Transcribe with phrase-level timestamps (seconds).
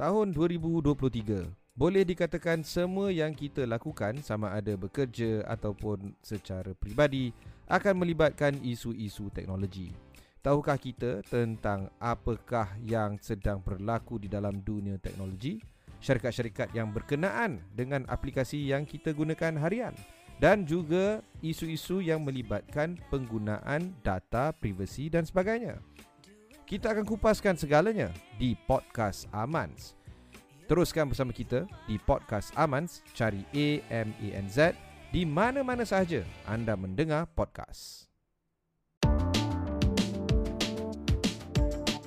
[0.00, 7.36] Tahun 2023 boleh dikatakan semua yang kita lakukan sama ada bekerja ataupun secara peribadi
[7.68, 9.92] akan melibatkan isu-isu teknologi.
[10.40, 15.60] Tahukah kita tentang apakah yang sedang berlaku di dalam dunia teknologi?
[16.00, 19.92] Syarikat-syarikat yang berkenaan dengan aplikasi yang kita gunakan harian
[20.40, 25.76] dan juga isu-isu yang melibatkan penggunaan data privasi dan sebagainya.
[26.70, 29.98] Kita akan kupaskan segalanya di podcast Amans.
[30.70, 34.78] Teruskan bersama kita di podcast Amans, cari A M A N Z
[35.10, 38.09] di mana-mana sahaja anda mendengar podcast.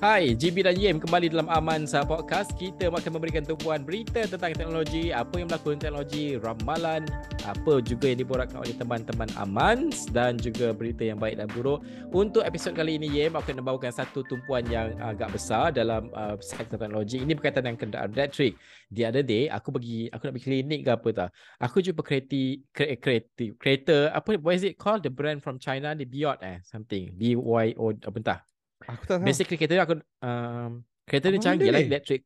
[0.04, 2.52] Hai, GB dan Yem kembali dalam Aman Sah Podcast.
[2.60, 7.08] Kita akan memberikan tumpuan berita tentang teknologi, apa yang berlaku teknologi, ramalan,
[7.48, 11.80] apa juga yang diborakkan oleh teman-teman Aman dan juga berita yang baik dan buruk.
[12.12, 16.76] Untuk episod kali ini, Yem akan membawakan satu tumpuan yang agak besar dalam uh, sektor
[16.76, 17.24] teknologi.
[17.24, 18.60] Ini berkaitan dengan kenderaan elektrik.
[18.92, 21.28] The other day, aku pergi, aku nak pergi klinik ke apa tak.
[21.64, 25.00] Aku jumpa kereta, kereta, kereta, apa, what is it called?
[25.00, 27.16] The brand from China, the Biot eh, something.
[27.16, 28.44] B-Y-O, apa entah.
[28.88, 29.26] Aku tak tahu.
[29.26, 32.24] Basically kereta aku um, kereta ni canggih lah electric.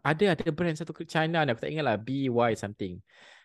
[0.00, 2.98] Ada ada brand satu China ni aku tak ingat lah BY something.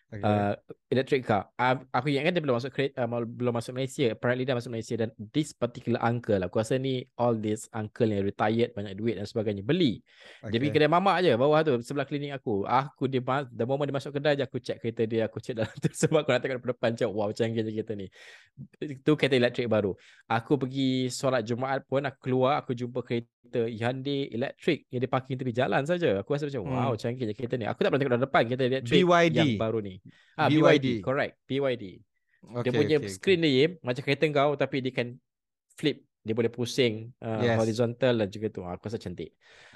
[0.10, 0.26] Okay.
[0.26, 0.58] Uh,
[0.90, 1.54] electric car.
[1.54, 4.10] Uh, aku ingat kan dia belum masuk uh, belum masuk Malaysia.
[4.10, 8.26] Apparently dia masuk Malaysia dan this particular uncle aku rasa ni all this uncle yang
[8.26, 10.02] retired banyak duit dan sebagainya beli.
[10.50, 12.66] Dia pergi kedai mamak je bawah tu sebelah klinik aku.
[12.66, 13.22] Aku dia
[13.54, 16.26] the moment dia masuk kedai je aku check kereta dia, aku check dalam tu sebab
[16.26, 18.08] aku nak tengok depan depan cakap wow canggih je kereta ni.
[18.82, 19.94] Itu kereta elektrik baru.
[20.26, 25.38] Aku pergi solat Jumaat pun aku keluar aku jumpa kereta Hyundai elektrik yang dia parking
[25.38, 26.26] tepi jalan saja.
[26.26, 26.74] Aku rasa macam Hmm.
[26.74, 27.70] wow canggih je kereta ni.
[27.70, 29.38] Aku tak pernah tengok dalam depan kereta elektrik BYD.
[29.38, 29.99] yang baru ni.
[30.40, 30.86] Ah BYD.
[30.86, 31.34] BYD, correct.
[31.46, 31.86] BYD.
[32.64, 35.20] Dia punya screen dia Yim, macam kereta kau tapi dia can
[35.76, 36.02] flip.
[36.24, 37.58] Dia boleh pusing uh, Yes.
[37.60, 38.62] horizontal dan juga tu.
[38.64, 39.32] Aku rasa cantik.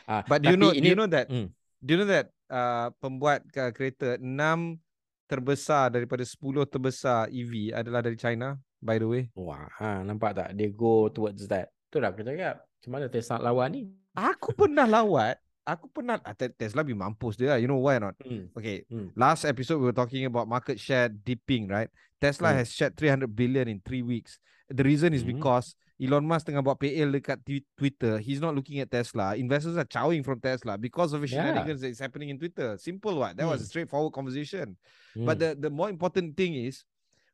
[0.07, 1.47] Ah, But do you know ini, do you know that Hmm.
[1.79, 4.79] do you know that uh, pembuat uh, kereta 6
[5.27, 9.23] terbesar daripada 10 terbesar EV adalah dari China by the way.
[9.39, 10.49] Wah, ha, nampak tak?
[10.59, 11.71] Dia go towards that.
[11.87, 12.67] Tu dah aku cakap.
[12.67, 13.81] Macam mana Tesla lawan ni?
[14.13, 17.55] Aku pernah lawat, aku pernah ah, Te- Tesla lebih mampus dia.
[17.55, 18.15] lah, You know why not?
[18.19, 18.51] Hmm.
[18.53, 19.09] Okay, Hmm.
[19.15, 21.87] last episode we were talking about market share dipping, right?
[22.19, 22.59] Tesla Hmm.
[22.59, 24.39] has shed 300 billion in 3 weeks.
[24.67, 25.35] The reason is Hmm.
[25.35, 28.17] because Elon Musk tengah buat PL dekat twi- Twitter.
[28.17, 29.37] He's not looking at Tesla.
[29.37, 31.47] Investors are chowing from Tesla because of the Yeah.
[31.47, 32.75] shenanigans that is happening in Twitter.
[32.75, 33.37] Simple what?
[33.37, 33.71] That was a Hmm.
[33.71, 34.75] straightforward conversation.
[35.13, 35.25] Hmm.
[35.25, 36.83] But the the more important thing is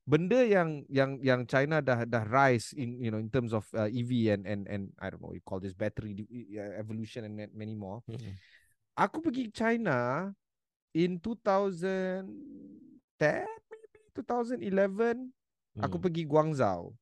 [0.10, 3.86] benda yang yang yang China dah dah rise in you know in terms of uh,
[3.86, 7.38] EV and and and I don't know you call this battery de- uh, evolution and
[7.38, 8.02] ma- many more.
[8.10, 8.34] Hmm.
[8.98, 10.34] Aku pergi China
[10.98, 12.26] in 2010
[13.70, 13.88] maybe
[14.18, 15.30] 2011
[15.78, 16.04] aku Hmm.
[16.04, 16.98] pergi Guangzhou.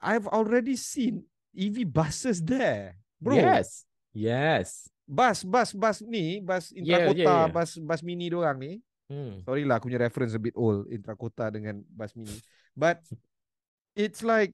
[0.00, 2.96] I've already seen EV buses there.
[3.20, 3.84] Bro, Yes.
[4.12, 4.88] Yes.
[5.06, 7.46] bus bus bus ni bus Yeah, yeah, Intrakota, yeah.
[7.46, 9.38] bus bus mini diorang ni Hmm.
[9.46, 12.34] Sorry lah aku punya reference a bit old Intrakota dengan bus mini
[12.74, 13.06] But
[13.94, 14.52] It's like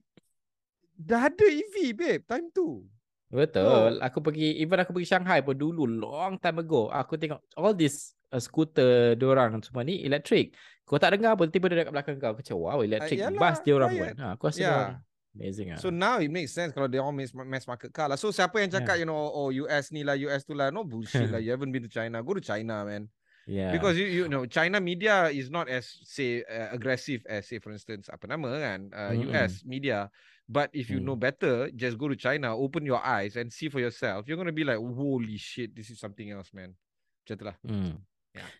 [0.93, 2.85] Dah ada EV babe Time tu
[3.33, 3.97] Betul.
[3.97, 6.93] Aku pergi even aku pergi Shanghai pun dulu long time ago.
[6.93, 10.53] Aku tengok all this uh, scooter diorang semua ni elektrik.
[10.85, 12.37] Kau tak dengar pun tiba dia dekat belakang kau.
[12.37, 13.97] Aku cakap wow elektrik yalah, bus dia orang quiet.
[13.97, 14.15] buat.
[14.21, 14.69] Ha, aku rasa Yeah.
[14.69, 14.95] diorang
[15.33, 15.79] amazing ah.
[15.81, 18.53] So now it makes sense Kalau dia orang mass, mass market car lah So siapa
[18.61, 21.57] yang cakap You know Oh US ni lah US tu lah No bullshit lah You
[21.57, 23.09] haven't been to China Go to China man
[23.47, 23.71] yeah.
[23.71, 27.71] Because you you know China media is not as say uh, aggressive as say for
[27.71, 29.31] instance apa nama kan uh, Mm-mm.
[29.31, 30.07] US media.
[30.43, 31.07] But if you Mm.
[31.07, 34.27] know better, just go to China, open your eyes and see for yourself.
[34.27, 36.75] You're gonna be like, holy shit, this is something else, man.
[37.23, 37.55] Macam tu lah.
[37.63, 37.95] Hmm.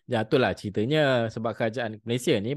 [0.08, 0.24] Ya.
[0.24, 2.56] Itulah ceritanya sebab kerajaan Malaysia ni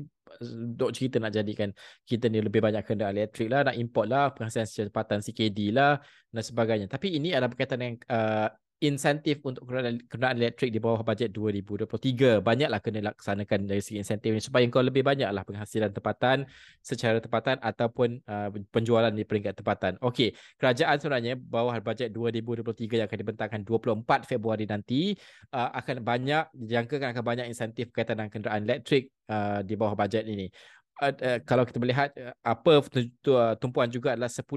[0.78, 1.74] dok cerita nak jadikan
[2.06, 5.98] kita ni lebih banyak kenderaan elektrik lah, nak import lah, penghasilan secepatan CKD lah
[6.32, 6.86] dan sebagainya.
[6.88, 12.46] Tapi ini adalah berkaitan dengan uh, insentif untuk kenderaan, kenderaan elektrik di bawah bajet 2023.
[12.46, 16.46] Banyaklah kena laksanakan dari segi insentif ni supaya kau lebih banyaklah penghasilan tempatan
[16.86, 19.98] secara tempatan ataupun uh, penjualan di peringkat tempatan.
[19.98, 25.18] Okey, kerajaan sebenarnya bawah bajet 2023 yang akan dibentangkan 24 Februari nanti
[25.58, 30.30] uh, akan banyak dijangkakan akan banyak insentif berkaitan dengan kenderaan elektrik uh, di bawah bajet
[30.30, 30.54] ini.
[30.98, 34.50] Uh, kalau kita melihat uh, apa uh, tumpuan juga adalah 10,000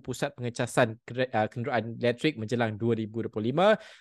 [0.00, 0.96] pusat pengecasan
[1.52, 3.28] kenderaan elektrik menjelang 2025.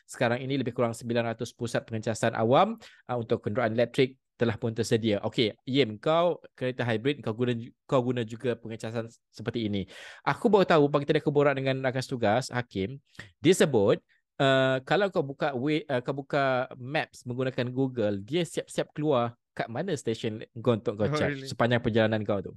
[0.07, 2.79] Sekarang ini lebih kurang 900 pusat pengecasan awam
[3.11, 5.21] uh, untuk kenderaan elektrik telah pun tersedia.
[5.21, 7.53] Okey, Yim, kau kereta hybrid kau guna
[7.85, 9.85] kau guna juga pengecasan seperti ini.
[10.25, 12.97] Aku baru tahu pagi tadi aku borak dengan rakan tugas Hakim,
[13.37, 14.01] dia sebut
[14.41, 19.91] uh, kalau kau buka uh, kau buka maps menggunakan Google, dia siap-siap keluar kat mana
[19.93, 21.49] stesen kau untuk kau Oh, charge really?
[21.49, 22.53] sepanjang perjalanan kau tu.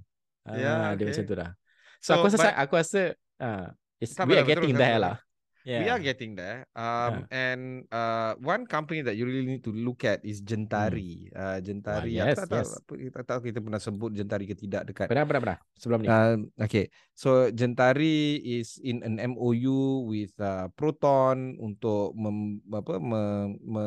[0.47, 1.05] Ah, Yeah, dia okay.
[1.11, 1.51] macam tu dah.
[1.99, 3.01] So, So, aku rasa but- aku rasa
[3.41, 3.67] uh,
[3.99, 5.07] it's, Tak we are getting betul, there betul.
[5.11, 5.17] lah.
[5.65, 5.81] Yeah.
[5.81, 6.69] We are getting there.
[6.77, 11.33] Um, and uh, one company that you really need to look at is Jentari.
[11.33, 12.21] Uh, Jentari.
[12.21, 12.73] Ah, yes, aku tak tahu, yes.
[12.77, 15.09] apa, kita tahu kita pernah sebut Jentari ke tidak dekat.
[15.09, 15.59] Benar, benar, benar.
[15.81, 16.09] Sebelum ni.
[16.13, 23.23] Um, okay, so Jentari is in an MOU with uh, Proton untuk mem, apa, me,
[23.65, 23.85] me,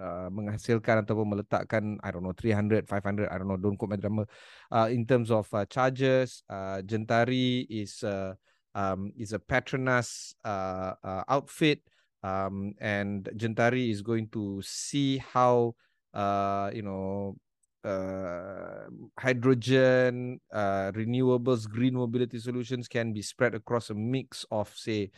[0.00, 4.00] uh, menghasilkan ataupun meletakkan I don't know 300, 500, I don't know, don't quote my
[4.00, 4.24] drama.
[4.72, 8.32] Uh, in terms of uh, charges, uh, Jentari is uh,
[8.74, 11.84] um, is a Petronas uh, uh, outfit,
[12.24, 15.76] um, and Jentari is going to see how
[16.14, 17.36] uh, you know
[17.84, 18.88] uh,
[19.18, 25.10] hydrogen, uh, renewables, green mobility solutions can be spread across a mix of say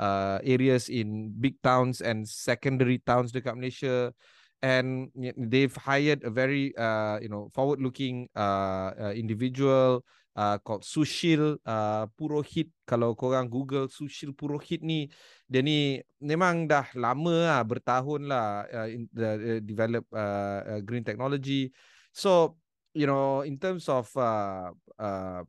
[0.00, 4.16] uh, areas in big towns and secondary towns dekat Malaysia.
[4.60, 10.04] And they've hired a very uh, you know forward-looking uh, uh, individual
[10.36, 12.68] uh, called Sushil uh, Purohit.
[12.84, 15.08] Kalau korang Google Sushil Purohit ni,
[15.48, 21.08] dia ni memang dah lama lah, bertahun lah uh, in uh, develop uh, uh, green
[21.08, 21.72] technology.
[22.12, 22.60] So
[22.92, 25.40] you know, in terms of uh, uh,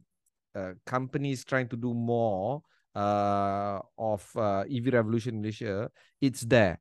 [0.55, 5.87] uh, companies trying to do more uh, of uh, EV revolution in Malaysia,
[6.19, 6.79] it's there.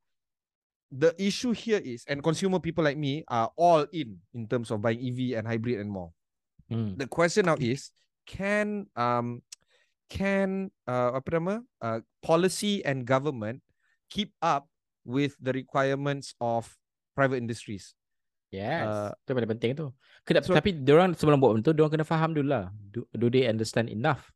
[0.91, 4.83] The issue here is, and consumer people like me are all in in terms of
[4.83, 6.11] buying EV and hybrid and more
[6.67, 6.95] Hmm.
[6.95, 7.91] the question now is
[8.31, 9.43] can um
[10.07, 13.59] can uh, apa nama uh, policy and government
[14.07, 14.71] keep up
[15.03, 16.71] with the requirements of
[17.19, 17.99] private industries
[18.51, 18.83] Yes.
[18.83, 19.87] Uh, itu paling penting tu.
[20.27, 22.67] Kena, so- tapi diorang sebelum buat benda tu, diorang kena faham dulu lah.
[22.91, 24.27] Do, do they understand enough?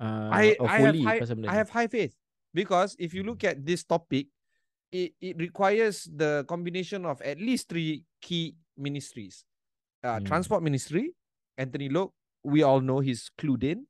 [0.00, 1.18] Uh, I I have high,
[1.52, 2.16] I have high faith
[2.56, 4.32] because if you look at this topic
[4.90, 9.44] it, it requires the combination of at least three key ministries
[10.02, 10.24] uh, Hmm.
[10.24, 11.12] transport ministry
[11.60, 13.84] Anthony Loke we all know he's clued in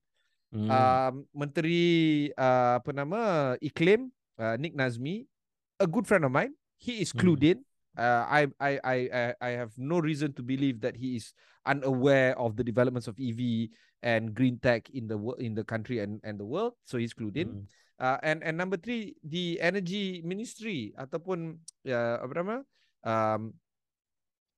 [0.50, 0.66] Hmm.
[0.66, 5.30] um, Menteri uh, apa nama Iklim uh, Nick Nazmi,
[5.78, 6.50] a good friend of mine.
[6.74, 7.22] He is Hmm.
[7.22, 7.62] clued in.
[7.94, 11.30] Uh, I, I I I I have no reason to believe that he is
[11.62, 13.70] unaware of the developments of EV
[14.02, 16.74] and green tech in the in the country and and the world.
[16.84, 17.56] So he's clued in.
[17.56, 17.64] Hmm.
[18.00, 22.56] Uh, and and number three, the energy ministry ataupun uh, apa nama
[23.04, 23.52] um,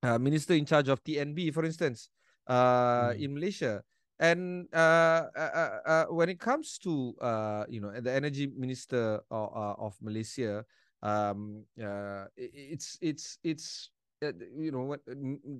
[0.02, 2.10] uh, minister in charge of TNB, for instance,
[2.46, 3.22] uh, Hmm.
[3.22, 3.82] in Malaysia.
[4.22, 9.18] And uh, uh, uh, uh, when it comes to uh, you know the energy minister
[9.30, 10.62] of, uh, of Malaysia,
[11.02, 13.90] um, uh, it's it's it's
[14.22, 15.58] uh, you know what mm, mm,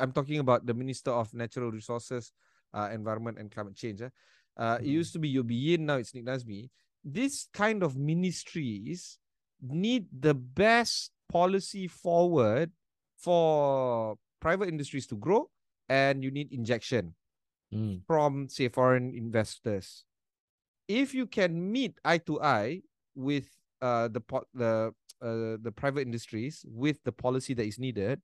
[0.00, 2.32] I'm talking about the minister of natural resources,
[2.74, 4.00] uh, environment and climate change.
[4.02, 4.10] eh.
[4.56, 4.98] Uh, It Mhm.
[5.00, 6.70] used to be Yobi Yin, now it's Nick Nazmi.
[7.04, 9.18] This kind of ministries
[9.60, 12.72] need the best policy forward
[13.16, 15.50] for private industries to grow,
[15.88, 17.14] and you need injection
[17.72, 17.98] Hmm.
[18.06, 20.04] from say foreign investors.
[20.88, 22.82] If you can meet eye to eye
[23.14, 23.46] with
[23.80, 24.20] uh, the
[24.52, 28.20] the uh, the private industries with the policy that is needed,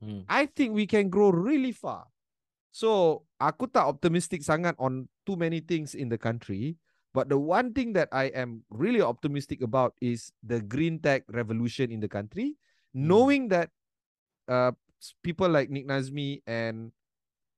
[0.00, 0.22] Hmm.
[0.28, 2.06] I think we can grow really far.
[2.70, 6.78] So aku tak optimistic sangat on too many things in the country,
[7.10, 11.90] but the one thing that I am really optimistic about is the green tech revolution
[11.90, 12.54] in the country,
[12.90, 13.06] Hmm.
[13.06, 13.70] knowing that
[14.50, 14.74] uh
[15.22, 16.90] people like Nick Nazmi and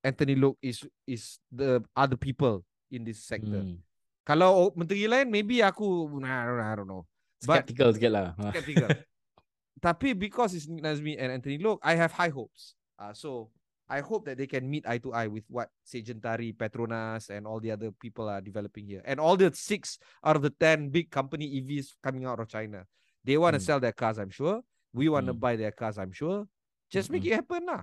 [0.05, 3.65] Anthony Loke is is the other people in this sector.
[3.65, 3.81] Hmm.
[4.29, 7.05] Kalau menteri lain maybe aku nah, I don't know, I don't know.
[7.43, 8.27] But Skeptical sikit lah.
[8.53, 8.89] Skeptical.
[9.89, 12.77] Tapi because it's Nick Nazmi and Anthony Loke, I have high hopes.
[12.95, 13.51] Uh, so
[13.91, 17.61] I hope that they can meet eye to eye with what Sejentari, Petronas, and all
[17.61, 19.03] the other people are developing here.
[19.05, 22.87] And all the six out of the ten big company EVs coming out of China.
[23.23, 23.69] They want to Hmm.
[23.69, 24.65] sell their cars, I'm sure.
[24.93, 25.41] We want to Hmm.
[25.45, 26.49] buy their cars, I'm sure.
[26.93, 27.33] Just make Mm-mm.
[27.33, 27.83] it happen lah.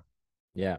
[0.53, 0.77] Ya.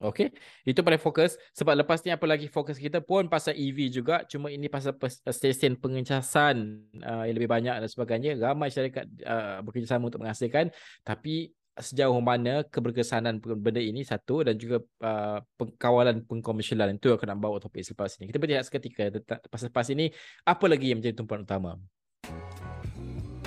[0.00, 0.32] Okay.
[0.64, 1.36] Itu paling fokus.
[1.52, 4.24] Sebab lepas ni apa lagi fokus kita pun pasal EV juga.
[4.24, 4.96] Cuma ini pasal
[5.28, 8.40] stesen pengecasan uh, yang lebih banyak dan sebagainya.
[8.40, 10.72] Ramai syarikat uh, bekerjasama untuk menghasilkan.
[11.04, 17.58] Tapi sejauh mana keberkesanan benda ini satu dan juga uh, pengkawalan pengkomersialan itu akan bawa
[17.60, 18.30] topik selepas ini.
[18.30, 19.10] Kita berhenti seketika
[19.48, 20.12] pasal lepas ini
[20.44, 21.76] apa lagi yang menjadi tumpuan utama.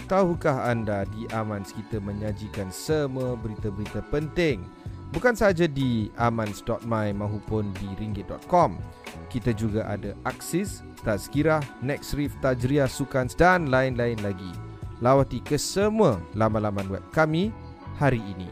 [0.03, 4.59] Tahukah anda di Amans kita menyajikan semua berita-berita penting
[5.15, 8.75] Bukan sahaja di amans.my mahupun di ringgit.com
[9.31, 14.51] Kita juga ada Aksis, Tazkirah, Nextreef, Tajriah, Sukans dan lain-lain lagi
[14.99, 17.55] Lawati ke semua laman-laman web kami
[18.03, 18.51] hari ini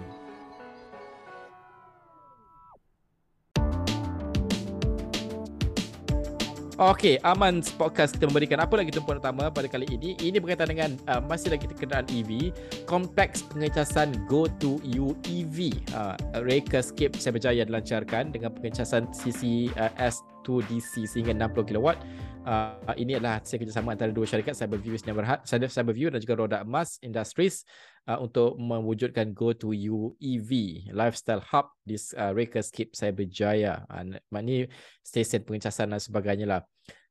[6.82, 10.18] Okey, Aman Podcast kita memberikan apa lagi tumpuan utama pada kali ini.
[10.18, 12.50] Ini berkaitan dengan uh, masih lagi kenderaan EV,
[12.90, 15.78] kompleks pengecasan Go to You EV.
[15.94, 21.94] Uh, Reka Escape Cyberjaya dilancarkan dengan pengecasan CC uh, S2DC sehingga 60 kW
[22.42, 26.58] Uh, ini adalah hasil kerjasama antara dua syarikat Cyberview dan Berhad, Cyberview dan juga Roda
[26.66, 27.62] Emas Industries
[28.08, 33.86] uh, untuk mewujudkan Go to You EV Lifestyle Hub di uh, Rakerscape Cyberjaya.
[33.90, 34.72] Uh, maknanya
[35.06, 36.62] stesen pengecasan dan sebagainya lah.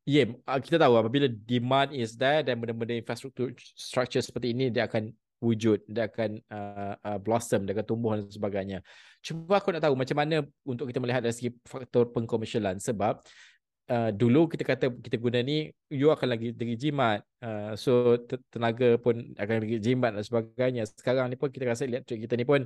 [0.08, 5.12] Yeah, kita tahu apabila demand is there dan benda-benda infrastruktur structure seperti ini dia akan
[5.40, 8.78] wujud, dia akan uh, uh, blossom, dia akan tumbuh dan sebagainya.
[9.24, 13.20] Cuba aku nak tahu macam mana untuk kita melihat dari segi faktor pengkomersialan sebab
[13.90, 17.26] uh, dulu kita kata kita guna ni you akan lagi tinggi jimat.
[17.42, 18.16] Uh, so
[18.54, 20.86] tenaga pun akan lagi jimat dan sebagainya.
[20.86, 22.64] Sekarang ni pun kita rasa elektrik kita ni pun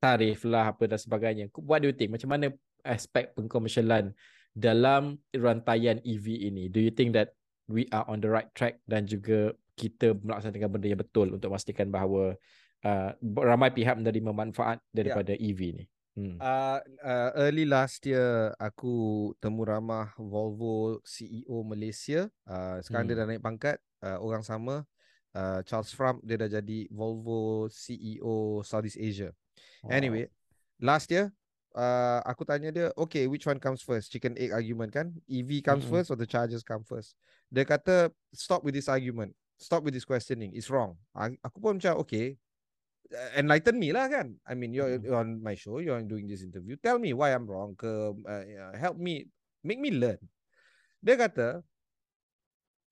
[0.00, 1.48] tarif lah apa dan sebagainya.
[1.56, 2.12] What do you think?
[2.12, 2.52] Macam mana
[2.84, 4.12] aspek pengkomersialan
[4.52, 6.68] dalam rantaian EV ini?
[6.68, 7.32] Do you think that
[7.68, 11.88] we are on the right track dan juga kita melaksanakan benda yang betul untuk memastikan
[11.88, 12.36] bahawa
[12.84, 15.48] uh, ramai pihak menerima manfaat daripada yeah.
[15.48, 15.84] EV ni
[16.18, 16.36] Hmm.
[16.42, 22.26] Uh, uh, early last year aku temu ramah Volvo CEO Malaysia.
[22.44, 23.14] Uh, sekarang hmm.
[23.14, 23.78] dia dah naik pangkat.
[24.00, 24.82] Uh, orang sama.
[25.30, 29.30] Uh, Charles Frump dia dah jadi Volvo CEO Southeast Asia.
[29.86, 29.94] Wow.
[29.94, 30.26] Anyway,
[30.82, 31.30] last year
[31.74, 34.10] uh, aku tanya dia, okay, which one comes first?
[34.10, 35.14] Chicken egg argument kan?
[35.30, 35.92] EV comes hmm.
[35.92, 37.14] first or the chargers come first?
[37.50, 39.34] Dia kata, stop with this argument.
[39.60, 40.56] Stop with this questioning.
[40.56, 40.96] It's wrong.
[41.44, 42.40] Aku pun macam, okay,
[43.34, 44.38] enlighten me lah kan.
[44.46, 45.04] I mean, you're, mm-hmm.
[45.06, 46.76] you're on my show, you're doing this interview.
[46.78, 47.74] Tell me why I'm wrong.
[47.74, 49.26] Ke, uh, help me,
[49.62, 50.18] make me learn.
[51.02, 51.64] Dia kata,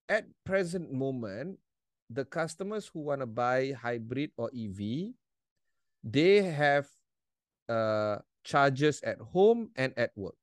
[0.08, 1.60] at present moment,
[2.08, 5.12] the customers who want to buy hybrid or EV,
[6.00, 6.88] they have
[7.68, 10.36] uh, charges at home and at work.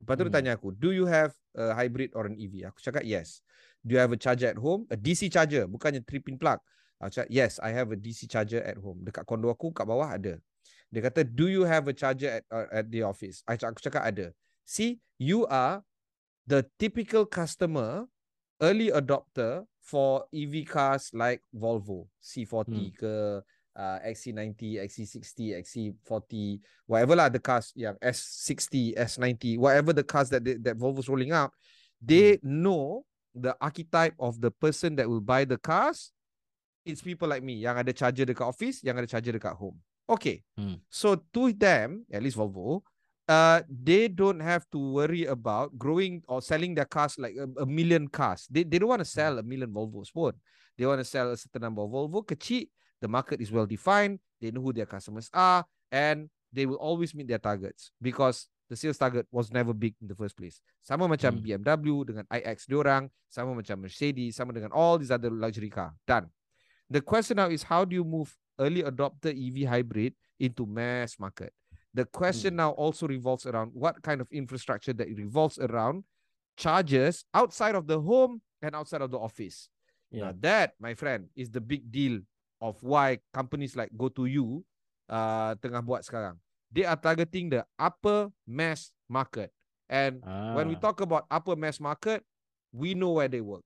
[0.00, 0.28] Lepas tu mm.
[0.28, 0.36] dia hmm.
[0.36, 2.68] tanya aku, do you have a hybrid or an EV?
[2.68, 3.40] Aku cakap, yes.
[3.80, 4.84] Do you have a charger at home?
[4.92, 6.60] A DC charger, bukannya 3-pin plug.
[6.96, 9.04] Aku cakap, yes, I have a DC charger at home.
[9.04, 10.40] Dekat kondo aku, kat bawah ada.
[10.88, 13.44] Dia kata, do you have a charger at, uh, at the office?
[13.44, 14.32] Aku cakap, ada.
[14.64, 15.84] See, you are
[16.48, 18.08] the typical customer,
[18.64, 22.96] early adopter for EV cars like Volvo, C40 hmm.
[22.96, 23.12] ke
[23.76, 26.32] uh, XC90, XC60, XC40,
[26.88, 31.30] whatever lah the cars, yang S60, S90, whatever the cars that they, that Volvo's rolling
[31.30, 31.52] out,
[32.00, 32.64] they hmm.
[32.64, 33.04] know
[33.36, 36.15] the archetype of the person that will buy the cars
[36.86, 39.76] it's people like me yang ada charger dekat office, yang ada charger dekat home.
[40.06, 40.46] Okay.
[40.54, 40.78] Hmm.
[40.86, 42.86] So to them, at least Volvo,
[43.26, 47.66] uh, they don't have to worry about growing or selling their cars like a, a
[47.66, 48.46] million cars.
[48.46, 50.38] They they don't want to sell a million Volvos pun.
[50.78, 52.22] They want to sell a certain number of Volvo.
[52.22, 52.70] Kecil,
[53.02, 54.22] the market is well defined.
[54.38, 58.76] They know who their customers are, and they will always meet their targets because the
[58.76, 60.62] sales target was never big in the first place.
[60.82, 61.42] Sama macam hmm.
[61.42, 65.94] BMW dengan iX diorang, sama macam Mercedes, sama dengan all these other luxury car.
[66.06, 66.30] Done.
[66.90, 71.52] The question now is how do you move early adopter EV hybrid into mass market?
[71.94, 72.56] The question mm.
[72.62, 76.04] now also revolves around what kind of infrastructure that revolves around
[76.56, 79.68] chargers outside of the home and outside of the office.
[80.10, 80.26] Yeah.
[80.26, 82.20] Now that, my friend, is the big deal
[82.60, 84.64] of why companies like Go to You
[85.10, 86.38] uh, tengah buat sekarang.
[86.70, 89.50] They are targeting the upper mass market.
[89.86, 90.54] And ah.
[90.54, 90.82] when we ah.
[90.82, 92.26] talk about upper mass market,
[92.74, 93.62] we know where they work.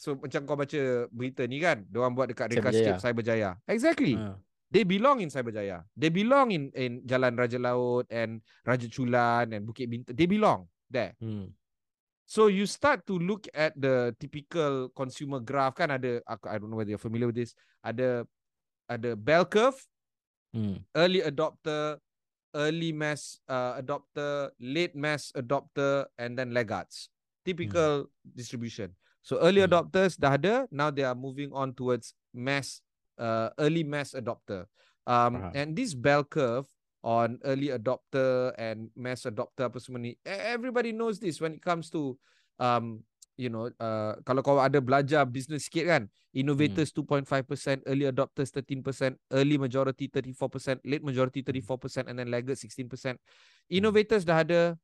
[0.00, 0.80] So macam kau baca
[1.12, 3.60] berita ni kan, dia orang buat dekat Rekascape Cyberjaya.
[3.68, 4.16] Exactly.
[4.16, 4.32] Uh.
[4.72, 5.84] They belong in Cyberjaya.
[5.92, 10.16] They belong in in Jalan Raja Laut and Raja Chulan and Bukit Bintang.
[10.16, 11.12] They belong there.
[11.20, 11.52] Hmm.
[12.24, 16.80] So you start to look at the typical consumer graph kan ada I don't know
[16.80, 17.52] whether you're familiar with this.
[17.84, 18.24] Ada
[18.88, 19.76] ada bell curve.
[20.56, 20.80] Hmm.
[20.96, 22.00] Early adopter,
[22.56, 27.12] early mass uh, adopter, late mass adopter and then laggards.
[27.44, 28.32] Typical hmm.
[28.32, 28.96] distribution.
[29.20, 29.68] So early hmm.
[29.68, 32.80] adopters dah ada, now they are moving on towards mass,
[33.20, 34.64] uh, early mass adopter.
[35.04, 35.52] Um, uh-huh.
[35.54, 36.64] And this bell curve
[37.00, 41.88] on early adopter and mass adopter apa semua ni, everybody knows this when it comes
[41.88, 42.16] to,
[42.60, 43.00] um,
[43.40, 46.02] you know, uh, kalau kau ada belajar business sikit kan,
[46.36, 47.24] innovators hmm.
[47.24, 52.88] 2.5%, early adopters 13%, early majority 34%, late majority 34%, and then laggard 16%.
[52.88, 53.16] Hmm.
[53.72, 54.76] Innovators dah ada,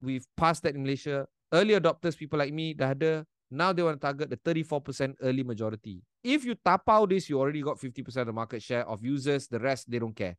[0.00, 1.28] we've passed that in Malaysia.
[1.52, 3.28] Early adopters, people like me, dah ada.
[3.50, 6.02] Now they want to target the 34% early majority.
[6.24, 9.46] If you tap out this, you already got 50% of the market share of users.
[9.46, 10.36] The rest, they don't care.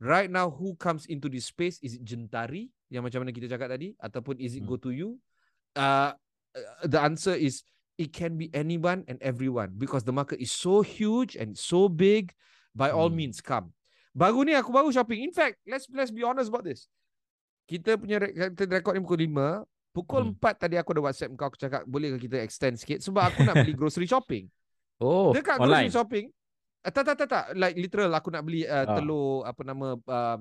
[0.00, 1.80] Right now, who comes into this space?
[1.82, 2.68] Is it Jentari?
[2.88, 3.92] Yang macam mana kita cakap tadi?
[4.00, 4.72] Ataupun is it hmm.
[4.72, 5.20] go to you?
[5.76, 6.12] Uh,
[6.56, 7.64] uh, the answer is
[8.00, 12.32] it can be anyone and everyone because the market is so huge and so big.
[12.76, 13.00] By hmm.
[13.00, 13.72] all means, come.
[14.16, 15.28] Baru ni aku baru shopping.
[15.28, 16.88] In fact, let's let's be honest about this.
[17.68, 19.64] Kita punya kita record ni pukul 5.
[19.96, 20.36] Pukul hmm.
[20.36, 23.48] 4 tadi aku ada WhatsApp kau aku cakap boleh ke kita extend sikit sebab aku
[23.48, 24.44] nak beli grocery shopping.
[25.00, 25.88] Oh, Dekat online.
[25.88, 26.26] grocery shopping.
[26.84, 28.92] Uh, tak tak tak tak like literal aku nak beli uh, oh.
[28.92, 30.40] telur apa nama um,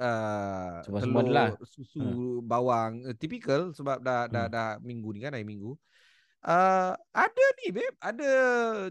[0.00, 1.52] uh, telur, lah.
[1.62, 4.54] susu, bawang, uh, typical sebab dah dah Hmm.
[4.56, 5.76] dah minggu ni kan hari minggu.
[6.40, 8.30] Uh, ada ni babe, ada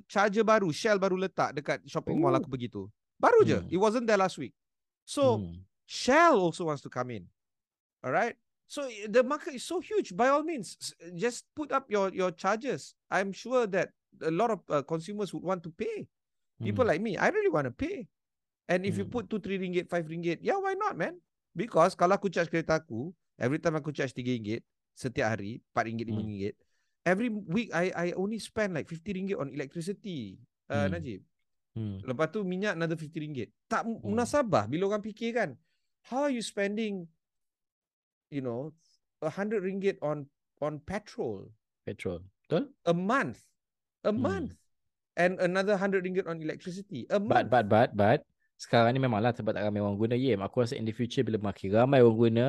[0.05, 2.37] charger baru, Shell baru letak dekat shopping mall Oh.
[2.37, 2.85] aku pergi tu.
[3.17, 3.57] Baru je.
[3.57, 3.73] Hmm.
[3.73, 4.53] It wasn't there last week.
[5.01, 5.65] So Hmm.
[5.87, 7.25] Shell also wants to come in.
[8.05, 8.35] All right.
[8.67, 10.11] So i- the market is so huge.
[10.11, 10.75] By all means,
[11.15, 12.93] just put up your your charges.
[13.07, 16.05] I'm sure that a lot of uh, consumers would want to pay.
[16.57, 16.91] People Hmm.
[16.91, 18.11] like me, I really want to pay.
[18.67, 19.13] And if you Hmm.
[19.13, 21.15] put two, three ringgit, five ringgit, yeah, why not, man?
[21.55, 25.83] Because kalau aku charge kereta aku, every time aku charge tiga ringgit setiap hari, empat
[25.87, 26.27] ringgit, lima Hmm.
[26.27, 26.53] ringgit,
[27.07, 30.35] every week I I only spend like fifty ringgit on electricity.
[30.67, 30.99] Uh, Hmm.
[30.99, 31.21] Najib.
[31.71, 32.03] Hmm.
[32.03, 33.47] Lepas tu minyak another 50 ringgit.
[33.71, 33.87] Tak.
[33.87, 34.03] Hmm.
[34.03, 35.55] munasabah bila orang fikir kan.
[36.09, 37.07] How are you spending
[38.29, 38.71] you know
[39.23, 40.27] a hundred ringgit on
[40.59, 41.47] on petrol
[41.87, 42.19] Petrol.
[42.47, 42.67] Betul?
[42.83, 43.39] a month.
[44.03, 44.19] A Hmm.
[44.19, 44.51] month.
[45.15, 47.07] And another hundred ringgit on electricity.
[47.09, 47.49] A But month.
[47.49, 48.19] but but but
[48.59, 50.43] sekarang ni memanglah tempat tak ramai orang guna Yem.
[50.43, 52.47] Aku rasa in the future bila makin ramai orang guna,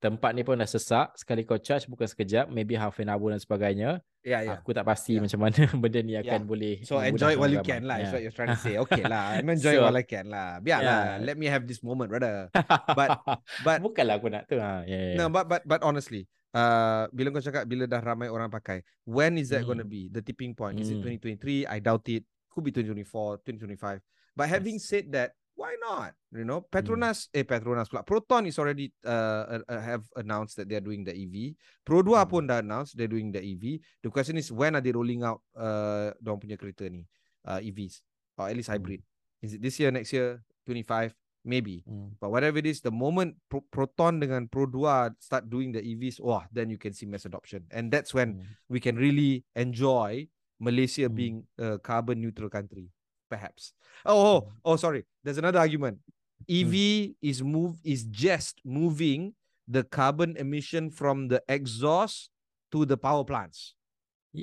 [0.00, 1.12] tempat ni pun dah sesak.
[1.14, 4.00] Sekali kau charge bukan sekejap, maybe half an hour dan sebagainya.
[4.20, 4.56] yeah, yeah.
[4.56, 5.24] Aku tak pasti Yeah.
[5.24, 6.48] macam mana benda ni akan Yeah.
[6.48, 7.96] boleh So enjoy while orang you can lah.
[7.96, 8.12] Is Yeah.
[8.12, 8.74] what you're trying to say.
[8.84, 9.36] Okay lah.
[9.36, 10.60] I'm enjoying So- while I can lah.
[10.60, 11.00] Biarlah.
[11.20, 11.24] Yeah.
[11.24, 12.48] Let me have this moment, brother.
[12.92, 13.20] But-
[13.64, 14.84] but- bukanlah aku nak tu ha.
[14.84, 15.16] Yeah, yeah.
[15.16, 19.36] No, but but but honestly, uh, bila kau cakap bila dah ramai orang pakai, when
[19.36, 19.76] is that Hmm.
[19.76, 20.80] gonna be the tipping point?
[20.80, 21.16] Is it Hmm.
[21.16, 21.64] 2023?
[21.64, 22.24] I doubt it.
[22.50, 24.00] Could be 2024, 2025.
[24.32, 24.84] But having Yes.
[24.84, 26.16] said that, why not?
[26.32, 26.72] You know, Hmm.
[26.72, 28.00] Petronas, eh Petronas pula.
[28.00, 31.52] Proton is already uh, uh, uh, have announced that they're doing the EV.
[31.84, 32.24] Pro 2 Hmm.
[32.24, 33.76] pun dah announced they're doing the EV.
[34.00, 37.04] The question is when are they rolling out uh dorang punya kereta ni,
[37.44, 38.00] uh, EVs
[38.40, 38.80] or at least Hmm.
[38.80, 39.04] hybrid?
[39.44, 41.12] Is it this year, next year, 25?
[41.40, 41.80] Maybe.
[41.88, 42.16] Hmm.
[42.20, 46.20] But whatever it is, the moment Pro- Proton dengan Pro 2 start doing the EVs,
[46.20, 47.64] wah, then you can see mass adoption.
[47.72, 48.44] And that's when Hmm.
[48.68, 50.28] we can really enjoy
[50.60, 51.16] Malaysia Hmm.
[51.16, 52.92] being a carbon neutral country,
[53.30, 53.72] perhaps.
[54.04, 55.06] Oh, oh, oh, sorry.
[55.22, 56.02] There's another argument.
[56.50, 59.38] EV is move is just moving
[59.70, 62.34] the carbon emission from the exhaust
[62.74, 63.78] to the power plants.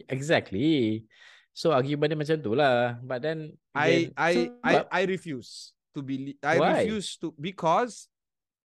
[0.08, 1.04] Exactly.
[1.52, 2.96] So argument dia macam tu lah.
[3.04, 4.32] But then I again, I
[4.64, 6.38] I sebab- I refuse to believe.
[6.46, 6.70] I Why?
[6.80, 8.08] refuse to because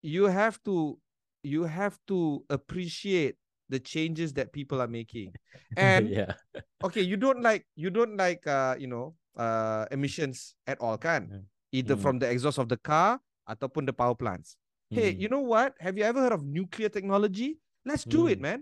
[0.03, 0.97] you have to
[1.45, 3.37] you have to appreciate
[3.69, 5.37] the changes that people are making.
[5.77, 6.33] And yeah.
[6.81, 11.29] okay, you don't like you don't like uh you know uh emissions at all, kan?
[11.29, 11.45] Mm.
[11.73, 12.03] Either Mm.
[12.03, 14.57] from the exhaust of the car ataupun the power plants.
[14.88, 15.21] Hey, Hmm.
[15.21, 15.77] you know what?
[15.85, 17.61] Have you ever heard of nuclear technology?
[17.85, 18.43] Let's do it, Mm.
[18.43, 18.61] man.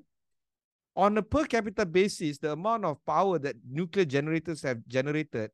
[0.97, 5.53] On a per capita basis, the amount of power that nuclear generators have generated,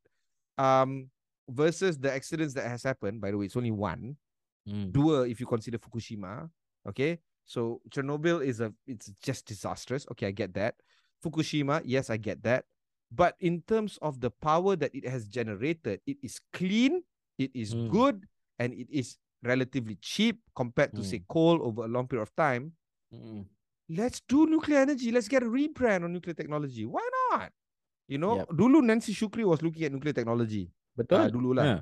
[0.57, 1.11] um,
[1.51, 3.21] versus the accidents that has happened.
[3.21, 4.17] By the way, it's only one.
[4.65, 4.89] Hmm.
[4.95, 6.49] Dua, if you consider Fukushima.
[6.89, 10.07] Okay, so Chernobyl is a it's just disastrous.
[10.11, 10.81] Okay, I get that.
[11.23, 12.65] Fukushima, yes, I get that.
[13.13, 17.05] But in terms of the power that it has generated, it is clean,
[17.37, 17.93] it is Mm.
[17.93, 18.17] good,
[18.57, 21.29] and it is relatively cheap compared to say Mm.
[21.29, 22.73] coal over a long period of time.
[23.13, 23.45] Hmm.
[23.93, 25.13] Let's do nuclear energy.
[25.13, 26.89] Let's get a rebrand on nuclear technology.
[26.89, 27.53] Why not?
[28.09, 28.57] You know, Yep.
[28.57, 30.73] dulu Nancy Shukri was looking at nuclear technology.
[30.97, 31.19] Betul.
[31.21, 31.65] Ah, dulu lah.
[31.65, 31.81] Yeah.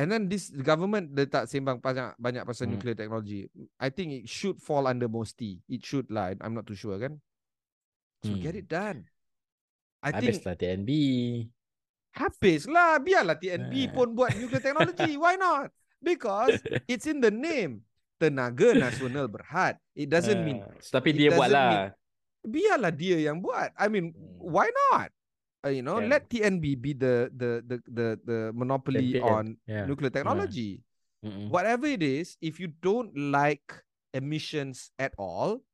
[0.00, 2.80] And then this government dia tak sembang banyak banyak pasal Hmm.
[2.80, 3.46] nuclear technology.
[3.76, 5.60] I think it should fall under MOSTI.
[5.68, 6.32] It should lah.
[6.40, 7.20] I'm not too sure kan.
[8.24, 8.62] So get Hmm.
[8.64, 8.98] it done.
[10.04, 10.90] I think Habislah TNB.
[12.12, 13.00] habis lah.
[13.00, 15.16] Biarlah TNB pun buat nuclear technology.
[15.22, 15.72] Why not?
[15.98, 17.82] Because it's in the name.
[18.14, 19.74] Tenaga Nasional Berhad.
[19.90, 21.66] It doesn't mean Tapi dia buat lah.
[21.66, 21.92] mean-
[22.44, 23.72] biarlah dia yang buat.
[23.74, 24.38] I mean, Hmm.
[24.38, 25.08] why not?
[25.64, 26.12] Uh, you know, Kan.
[26.12, 29.24] let TNB be the the the the, the monopoly Champion.
[29.24, 29.88] on Yeah.
[29.88, 30.84] nuclear technology.
[31.24, 31.48] Mm-mm.
[31.48, 33.64] whatever it is, if you don't like
[34.12, 35.64] emissions at all,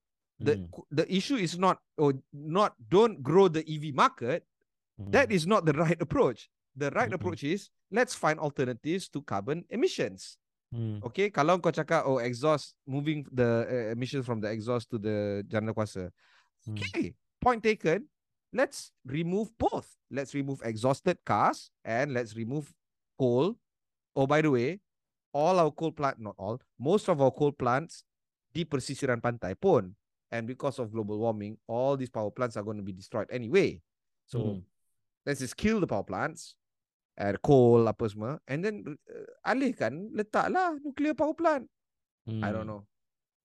[0.40, 0.66] the Mm.
[0.90, 4.42] the issue is not or not don't grow the EV market.
[5.12, 5.36] That Mm.
[5.36, 6.48] is not the right approach.
[6.76, 7.20] The right Mm-mm.
[7.20, 10.40] approach is let's find alternatives to carbon emissions.
[10.72, 11.02] Mm.
[11.04, 15.44] Okay, kalau kau cakap oh exhaust moving the uh, emissions from the exhaust to the
[15.44, 16.08] jana kuasa.
[16.64, 16.80] Mm.
[16.80, 18.08] Okay, point taken.
[18.50, 19.86] Let's remove both.
[20.10, 22.66] Let's remove exhausted cars and let's remove
[23.14, 23.54] coal.
[24.18, 24.82] Oh, by the way,
[25.30, 28.02] all our coal plant, not all, most of our coal plants
[28.50, 29.94] di persisiran pantai pun.
[30.30, 33.82] And because of global warming, all these power plants are going to be destroyed anyway.
[34.26, 34.62] So Mm.
[35.26, 36.54] let's just kill the power plants,
[37.18, 41.66] air coal apa semua, and then uh, alihkan letaklah nuclear power plant.
[42.42, 42.78] I don't Mm.
[42.78, 42.82] know.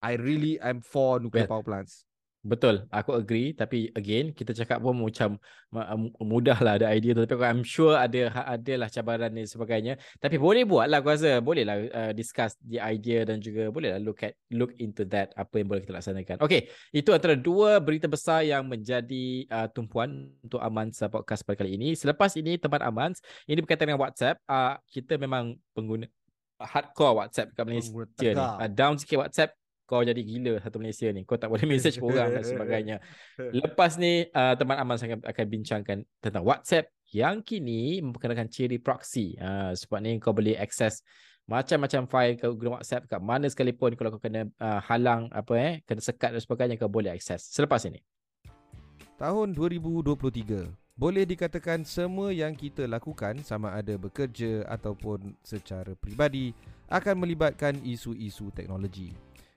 [0.06, 2.06] I really am for nuclear Well, power plants.
[2.46, 3.58] Betul, aku agree.
[3.58, 5.42] Tapi again, kita cakap pun macam
[5.74, 7.26] ma- mu- mudah lah ada idea tu.
[7.26, 9.98] Tapi aku I'm sure ada ada lah cabaran dan sebagainya.
[10.22, 11.42] Tapi boleh buat lah aku rasa.
[11.42, 15.34] Boleh lah uh, discuss the idea dan juga boleh lah look at look into that
[15.34, 16.38] apa yang boleh kita laksanakan.
[16.46, 21.82] Okay, itu antara dua berita besar yang menjadi uh, tumpuan untuk Amans podcast pada kali
[21.82, 21.98] ini.
[21.98, 24.38] Selepas ini teman Amans, ini berkaitan dengan WhatsApp.
[24.46, 26.06] Uh, kita memang pengguna
[26.62, 27.90] hardcore WhatsApp kat Malaysia
[28.22, 28.38] ni.
[28.38, 31.24] Uh, down sikit WhatsApp kau jadi gila satu Malaysia ni.
[31.24, 32.98] Kau tak boleh message orang dan sebagainya.
[33.62, 39.38] Lepas ni uh, teman Aman akan akan bincangkan tentang WhatsApp yang kini memperkenalkan ciri proxy.
[39.38, 41.06] Uh, sebab ni kau boleh access
[41.46, 45.74] macam-macam file kau guna WhatsApp kat mana sekalipun kalau kau kena uh, halang apa eh
[45.86, 47.54] kena sekat dan sebagainya kau boleh access.
[47.54, 48.02] Selepas ini.
[49.16, 56.56] Tahun 2023 boleh dikatakan semua yang kita lakukan sama ada bekerja ataupun secara peribadi
[56.88, 59.12] akan melibatkan isu-isu teknologi.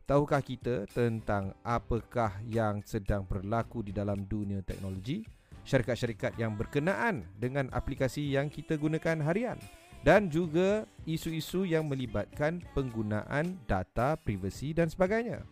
[0.09, 5.21] Tahukah kita tentang apakah yang sedang berlaku di dalam dunia teknologi?
[5.69, 9.61] Syarikat-syarikat yang berkenaan dengan aplikasi yang kita gunakan harian
[10.01, 15.45] dan juga isu-isu yang melibatkan penggunaan data privasi dan sebagainya.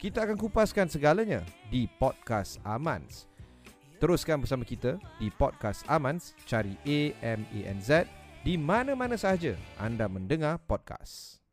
[0.00, 3.28] Kita akan kupaskan segalanya di podcast Amans.
[4.00, 7.00] Teruskan bersama kita di podcast Amans, cari A
[7.36, 8.08] M A N Z
[8.40, 11.45] di mana-mana sahaja anda mendengar podcast.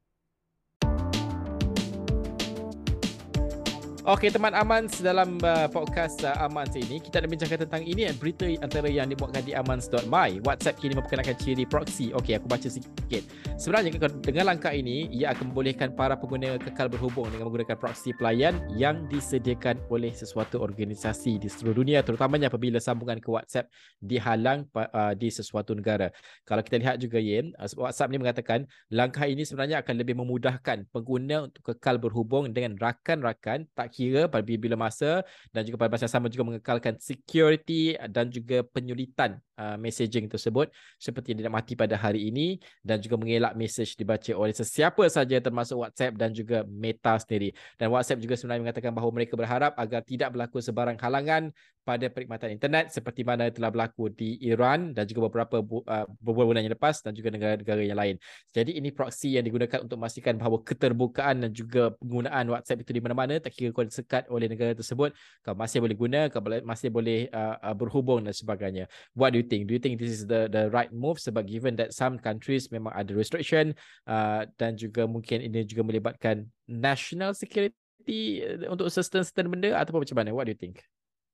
[4.04, 8.44] Okey teman Aman dalam uh, podcast uh, Amans ini kita nak bincangkan tentang ini berita
[8.60, 12.12] antara yang dibuatkan di amans.my WhatsApp kini memperkenalkan ciri proxy.
[12.12, 13.24] Okey aku baca sikit.
[13.56, 18.60] Sebenarnya dengan langkah ini ia akan membolehkan para pengguna kekal berhubung dengan menggunakan proxy pelayan
[18.76, 23.72] yang disediakan oleh sesuatu organisasi di seluruh dunia terutamanya apabila sambungan ke WhatsApp
[24.04, 26.12] dihalang uh, di sesuatu negara.
[26.44, 30.92] Kalau kita lihat juga Yen, uh, WhatsApp ni mengatakan langkah ini sebenarnya akan lebih memudahkan
[30.92, 35.22] pengguna untuk kekal berhubung dengan rakan-rakan tak kira pada bila masa
[35.54, 40.74] dan juga pada masa yang sama juga mengekalkan security dan juga penyulitan uh, messaging tersebut
[40.98, 45.38] seperti yang tidak mati pada hari ini dan juga mengelak message dibaca oleh sesiapa saja
[45.38, 47.54] termasuk WhatsApp dan juga Meta sendiri.
[47.78, 51.54] Dan WhatsApp juga sebenarnya mengatakan bahawa mereka berharap agar tidak berlaku sebarang halangan
[51.84, 56.72] pada perkhidmatan internet seperti mana telah berlaku di Iran dan juga beberapa uh, bulan yang
[56.74, 58.16] lepas dan juga negara-negara yang lain.
[58.56, 63.02] Jadi ini proxy yang digunakan untuk memastikan bahawa keterbukaan dan juga penggunaan WhatsApp itu di
[63.04, 65.16] mana-mana tak kira disekat oleh negara tersebut
[65.46, 68.86] kau masih boleh guna kau masih boleh uh, uh, berhubung dan sebagainya.
[69.16, 69.68] What do you think?
[69.70, 72.94] Do you think this is the the right move sebab given that some countries memang
[72.94, 73.74] ada restriction
[74.10, 80.04] uh, dan juga mungkin ini juga melibatkan national security uh, untuk sustain certain benda ataupun
[80.04, 80.30] macam mana?
[80.36, 80.84] What do you think?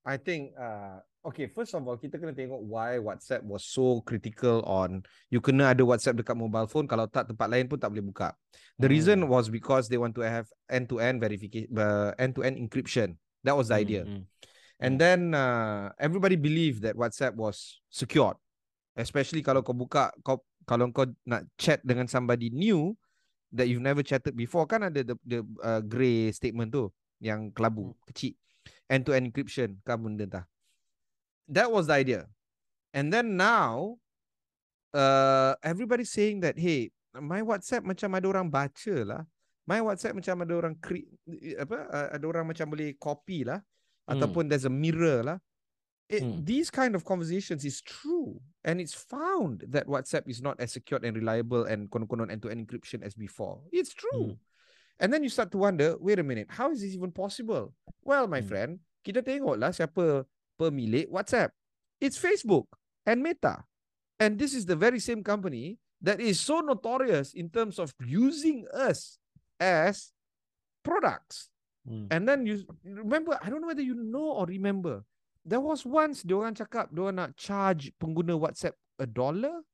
[0.00, 4.64] I think uh okay first of all kita kena tengok why WhatsApp was so critical
[4.64, 8.04] on you kena ada WhatsApp dekat mobile phone kalau tak tempat lain pun tak boleh
[8.04, 8.32] buka.
[8.80, 8.96] The hmm.
[8.96, 12.56] reason was because they want to have end to end verification uh, end to end
[12.56, 13.20] encryption.
[13.44, 13.84] That was the hmm.
[13.84, 14.02] idea.
[14.08, 14.24] Hmm.
[14.80, 15.00] And hmm.
[15.00, 18.40] then uh, everybody believed that WhatsApp was secured.
[18.96, 22.96] Especially kalau kau buka kau kalau kau nak chat dengan somebody new
[23.52, 26.88] that you've never chatted before kan ada the, the uh, grey statement tu
[27.20, 28.00] yang kelabu hmm.
[28.08, 28.32] kecil
[28.90, 30.44] end-to-end encryption kan benda entah.
[31.50, 32.30] That was the idea.
[32.94, 33.98] And then now,
[34.94, 39.22] uh, everybody saying that, hey, my WhatsApp macam ada orang baca lah.
[39.66, 41.10] My WhatsApp macam ada orang cre-
[41.58, 44.10] apa ada orang macam boleh copy lah hmm.
[44.14, 45.38] ataupun there's a mirror lah.
[46.10, 46.42] It, hmm.
[46.42, 50.98] These kind of conversations is true and it's found that WhatsApp is not as secure
[50.98, 53.62] and reliable and konon-konon end-to-end encryption as before.
[53.70, 54.34] It's true.
[54.34, 54.42] Hmm.
[54.98, 57.72] And then you start to wonder, wait a minute, how is this even possible?
[58.02, 58.50] Well, my hmm.
[58.50, 58.70] friend,
[59.06, 60.26] kita tengoklah siapa
[60.60, 61.56] pemilik WhatsApp.
[61.96, 62.68] It's Facebook
[63.08, 63.64] and Meta.
[64.20, 68.68] And this is the very same company that is so notorious in terms of using
[68.68, 69.16] us
[69.56, 70.12] as
[70.84, 71.48] products.
[71.88, 72.12] Hmm.
[72.12, 75.04] And then you remember, I don't know whether you know or remember,
[75.44, 79.64] there was once dia orang cakap dia nak charge pengguna WhatsApp a dollar.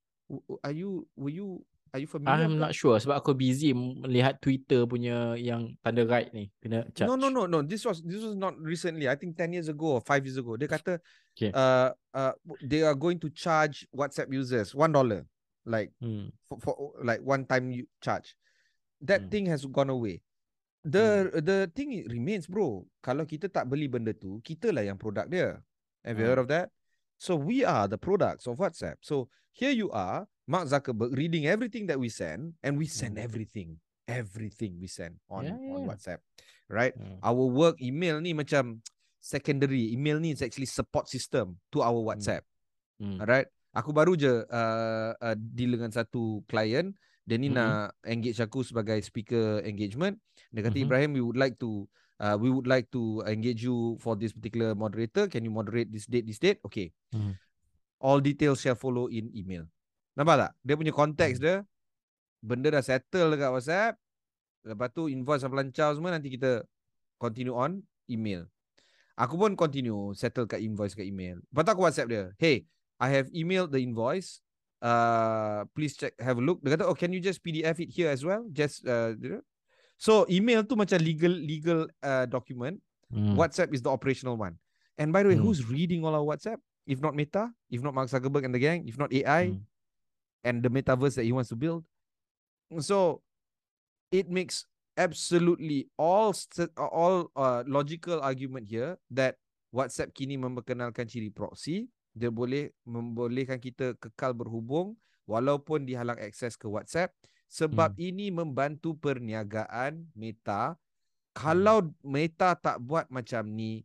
[0.63, 1.63] Are you were you
[1.95, 2.45] Are you familiar?
[2.45, 7.09] I'm not sure sebab aku busy melihat Twitter punya yang tanda right ni kena charge.
[7.09, 9.07] No no no no this was this was not recently.
[9.07, 10.59] I think 10 years ago or 5 years ago.
[10.59, 10.99] Dia kata
[11.33, 11.55] okay.
[11.55, 15.25] uh uh they are going to charge WhatsApp users 1 dollar
[15.67, 16.31] like hmm.
[16.49, 18.35] for, for like one time you charge.
[19.03, 19.31] That hmm.
[19.31, 20.23] thing has gone away.
[20.87, 21.43] The hmm.
[21.43, 22.87] the thing remains bro.
[23.03, 25.59] Kalau kita tak beli benda tu, kita lah yang produk dia.
[26.07, 26.31] Have you hmm.
[26.31, 26.71] heard of that?
[27.19, 29.03] So we are the products of WhatsApp.
[29.03, 33.27] So here you are Mark Zuckerberg reading everything that we send, and we send mm.
[33.27, 35.75] everything, everything we send on yeah, yeah.
[35.75, 36.23] on WhatsApp,
[36.71, 36.95] right?
[36.95, 37.19] Mm.
[37.23, 38.79] Our work email ni macam
[39.19, 39.91] secondary.
[39.91, 42.07] Email ni is actually support system to our mm.
[42.07, 42.47] WhatsApp,
[43.03, 43.19] mm.
[43.19, 43.51] alright?
[43.77, 46.97] Aku baru je uh, uh, deal dengan satu client.
[47.27, 47.59] Dia ni mm-hmm.
[47.59, 50.17] nak engage aku sebagai speaker engagement.
[50.55, 50.87] Dia kata mm-hmm.
[50.87, 51.85] Ibrahim, we would like to
[52.23, 55.29] uh, we would like to engage you for this particular moderator.
[55.29, 56.63] Can you moderate this date, this date?
[56.65, 56.95] Okay.
[57.13, 57.35] Mm.
[58.01, 59.69] All details shall follow in email.
[60.17, 60.53] Nampak tak?
[60.65, 61.45] Dia punya konteks hmm.
[61.45, 61.57] dia
[62.41, 63.95] benda dah settle dekat WhatsApp.
[64.67, 66.65] Lepas tu invoice dah lancar semua nanti kita
[67.21, 68.49] continue on email.
[69.17, 71.41] Aku pun continue settle kat invoice kat email.
[71.53, 72.25] Lepas tu aku WhatsApp dia.
[72.37, 74.41] Hey, I have emailed the invoice.
[74.83, 76.61] uh, please check, have a look.
[76.61, 78.45] Dia kata, oh, can you just PDF it here as well?
[78.53, 79.15] Just, uh?
[79.97, 82.77] So, email tu macam legal legal uh, document.
[83.09, 83.39] Hmm.
[83.39, 84.61] WhatsApp is the operational one.
[85.01, 85.49] And by the way, Hmm.
[85.49, 86.61] who's reading all our WhatsApp?
[86.87, 89.65] If not Meta, if not Mark Zuckerberg and the gang, if not AI Hmm.
[90.47, 91.83] And the metaverse that he wants to build.
[92.79, 93.27] So
[94.15, 94.63] it makes
[94.95, 96.31] absolutely all
[96.79, 99.43] all uh, logical argument here that
[99.75, 101.91] WhatsApp kini memperkenalkan ciri proxy.
[102.17, 104.97] Dia boleh membolehkan kita kekal berhubung
[105.29, 107.13] walaupun dihalang akses ke WhatsApp
[107.51, 110.81] sebab ini membantu perniagaan Meta.
[111.37, 113.85] Kalau Meta tak buat macam ni,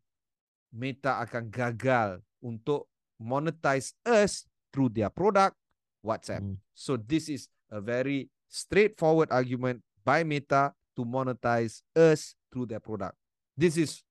[0.72, 2.88] Meta akan gagal untuk
[3.20, 5.60] monetize us through their product
[6.06, 6.42] WhatsApp.
[6.42, 6.60] Hmm.
[6.74, 13.16] So this is a very straightforward argument by Meta to monetize us through their product.
[13.56, 14.04] This is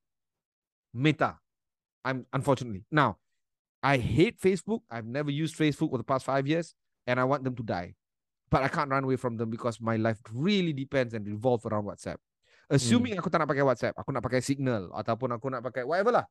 [0.94, 1.36] Meta.
[2.04, 2.84] I'm unfortunately.
[2.90, 3.18] Now,
[3.82, 4.80] I hate Facebook.
[4.90, 6.74] I've never used Facebook for the past 5 years
[7.06, 7.94] and I want them to die.
[8.50, 11.86] But I can't run away from them because my life really depends and revolve around
[11.86, 12.18] WhatsApp.
[12.70, 16.22] Assuming aku tak nak pakai WhatsApp, aku nak pakai Signal ataupun aku nak pakai whatever
[16.22, 16.26] lah.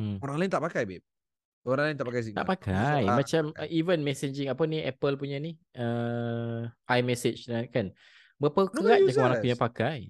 [0.00, 0.16] Hmm.
[0.24, 1.04] Orang lain tak pakai, babe.
[1.60, 2.38] Orang lain tak pakai Signal.
[2.40, 3.00] Tak pakai.
[3.04, 3.68] Ah, Macam pakai.
[3.68, 7.92] even messaging apa ni Apple punya ni uh, iMessage lah kan.
[8.40, 9.44] Berapa kerat je uses.
[9.44, 10.08] yang pakai.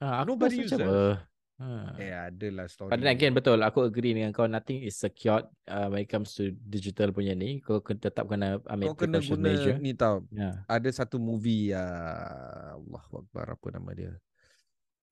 [0.00, 0.88] Ha, aku Nobody rasa macam uses.
[0.88, 1.16] uh,
[1.60, 1.68] ha.
[2.00, 2.88] Eh, adalah story.
[2.88, 6.32] But then again betul aku agree dengan kau nothing is secured uh, when it comes
[6.32, 9.76] to digital punya ni kau tetap kena ambil kau kena guna measure.
[9.76, 10.24] ni tau.
[10.32, 10.64] Ya.
[10.64, 14.16] Ada satu movie uh, Allah Akbar apa nama dia?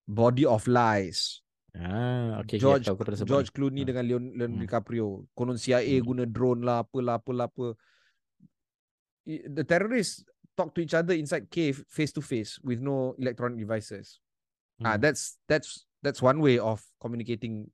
[0.08, 1.43] Body of Lies.
[1.74, 3.54] Ah, okay, George okay, aku pernah sebut George ni.
[3.58, 3.88] Clooney Hmm.
[3.90, 4.62] dengan Leon, Leonardo Hmm.
[4.62, 5.06] DiCaprio.
[5.34, 6.06] Konon CIA Hmm.
[6.06, 7.66] guna drone lah, apalah, apalah, apa.
[9.26, 10.22] I- The terrorists
[10.54, 14.22] talk to each other inside cave face to face with no electronic devices.
[14.82, 15.02] Ah, Hmm.
[15.02, 17.70] that's that's that's one way of communicating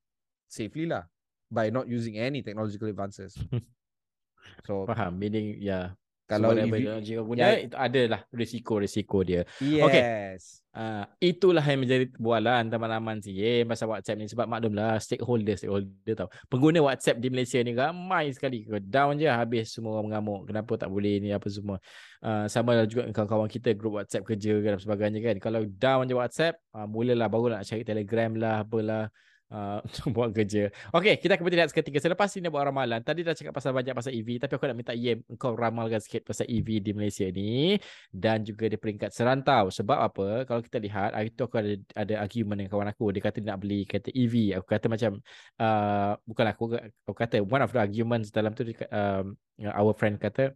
[0.48, 1.04] safely lah
[1.52, 3.36] by not using any technological advances.
[4.66, 5.92] so Faham, meaning ya.
[6.30, 9.42] Kalau so whatever you, technology kau guna ya- itu adalah risiko-risiko dia.
[9.90, 10.62] yes.
[10.70, 16.14] Uh, itulah yang menjadi bualan teman-teman si eh, pasal WhatsApp ni sebab maklumlah stakeholder stakeholder
[16.14, 16.30] tau.
[16.46, 18.62] Pengguna WhatsApp di Malaysia ni ramai sekali.
[18.70, 20.46] Kau down je habis semua orang mengamuk.
[20.46, 21.82] Kenapa tak boleh ni apa semua.
[22.22, 25.36] Uh, sama lah juga dengan kawan-kawan kita grup WhatsApp kerja dan sebagainya kan.
[25.42, 29.10] Kalau down je WhatsApp, uh, mulalah baru nak cari Telegram lah apalah.
[29.50, 30.70] Uh, untuk buat kerja.
[30.94, 31.98] Okey, kita akan bertindak seketika.
[31.98, 33.02] Selepas ini buat ramalan.
[33.02, 34.38] Tadi dah cakap pasal banyak pasal EV.
[34.38, 37.74] Tapi aku nak minta Yem engkau ramalkan sikit pasal EV di Malaysia ni.
[38.14, 39.74] Dan juga di peringkat serantau.
[39.74, 40.46] Sebab apa?
[40.46, 43.10] Kalau kita lihat, hari tu aku ada, ada argument dengan kawan aku.
[43.10, 44.54] Dia kata dia nak beli kereta EV.
[44.54, 45.18] Aku kata macam,
[45.58, 46.64] uh, bukan aku,
[47.10, 48.62] aku kata one of the arguments dalam tu,
[48.94, 49.34] um,
[49.66, 50.54] our friend kata,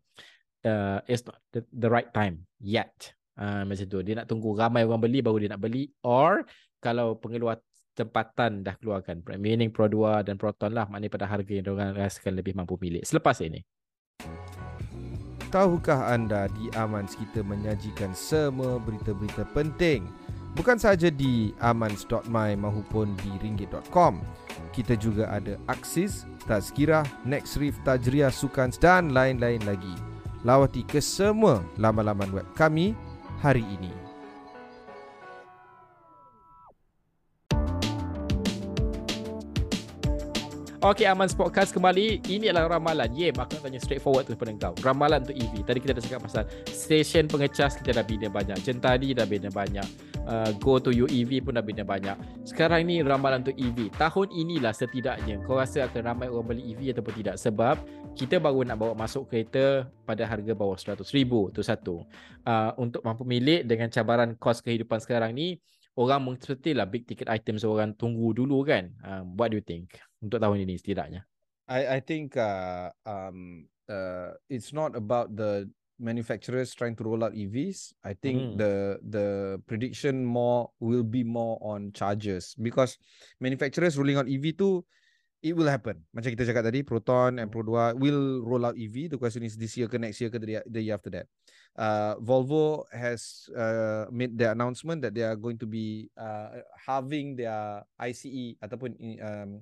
[0.62, 2.94] uh, it's not the, the right time yet.
[3.35, 3.98] Uh, macam tu.
[4.07, 5.90] Dia nak tunggu ramai orang beli baru dia nak beli.
[6.07, 6.46] Or
[6.78, 7.59] kalau pengeluar
[7.94, 9.22] tempatan dah keluarkan.
[9.38, 10.90] Meaning Pro 2 dan Proton lah.
[10.90, 13.07] Maknanya pada harga yang diorang rasakan lebih mampu milik.
[13.07, 13.62] Selepas ini.
[15.54, 20.02] Tahukah anda di Amans kita menyajikan semua berita-berita penting
[20.59, 24.22] bukan sahaja di amans.my maupun di ringgit.com.
[24.74, 29.94] Kita juga ada Aksis, Tazkirah, Nextreef, Tajriah, Sukans dan lain-lain lagi.
[30.42, 32.98] Lawati ke semua laman-laman web kami
[33.38, 34.04] hari ini.
[40.85, 42.29] Okey, Aman Podcast kembali.
[42.29, 43.09] Ini adalah ramalan.
[43.16, 44.77] Ye, aku nak tanya straightforward tu kepada kau.
[44.85, 45.64] Ramalan untuk EV.
[45.64, 48.61] Tadi kita dah cakap pasal stesen pengecas kita dah bina banyak.
[48.61, 49.88] Jentadi dah bina banyak.
[50.29, 52.20] Uh, go to UEV pun dah bina banyak.
[52.44, 53.97] Sekarang ni ramalan untuk EV.
[53.97, 57.40] Tahun inilah setidaknya kau rasa akan ramai orang beli EV ataupun tidak.
[57.40, 57.81] Sebab
[58.12, 61.33] kita baru nak bawa masuk kereta pada harga bawah RM100,000.
[61.49, 62.05] Itu satu.
[62.44, 65.57] Uh, untuk mampu milik dengan cabaran kos kehidupan sekarang ni,
[65.97, 68.92] orang mestilah big ticket items orang tunggu dulu kan.
[69.01, 69.97] Uh, what do you think?
[70.24, 71.28] Untuk tahun ini setidaknya.
[71.68, 75.68] I I think uh, um uh it's not about the
[76.00, 77.94] manufacturers trying to roll out EVs.
[78.02, 78.56] I think Mhm.
[78.58, 78.72] the
[79.04, 79.26] the
[79.68, 82.98] prediction more will be more on chargers because
[83.38, 84.82] manufacturers rolling out EV too
[85.44, 86.00] it will happen.
[86.16, 89.12] Macam kita cakap tadi Proton and Pro 2 will roll out EV.
[89.12, 91.28] The question is this year ke next year ke the, the year after that.
[91.76, 97.37] Uh Volvo has uh made the announcement that they are going to be uh halving
[97.37, 99.60] their ICE ataupun um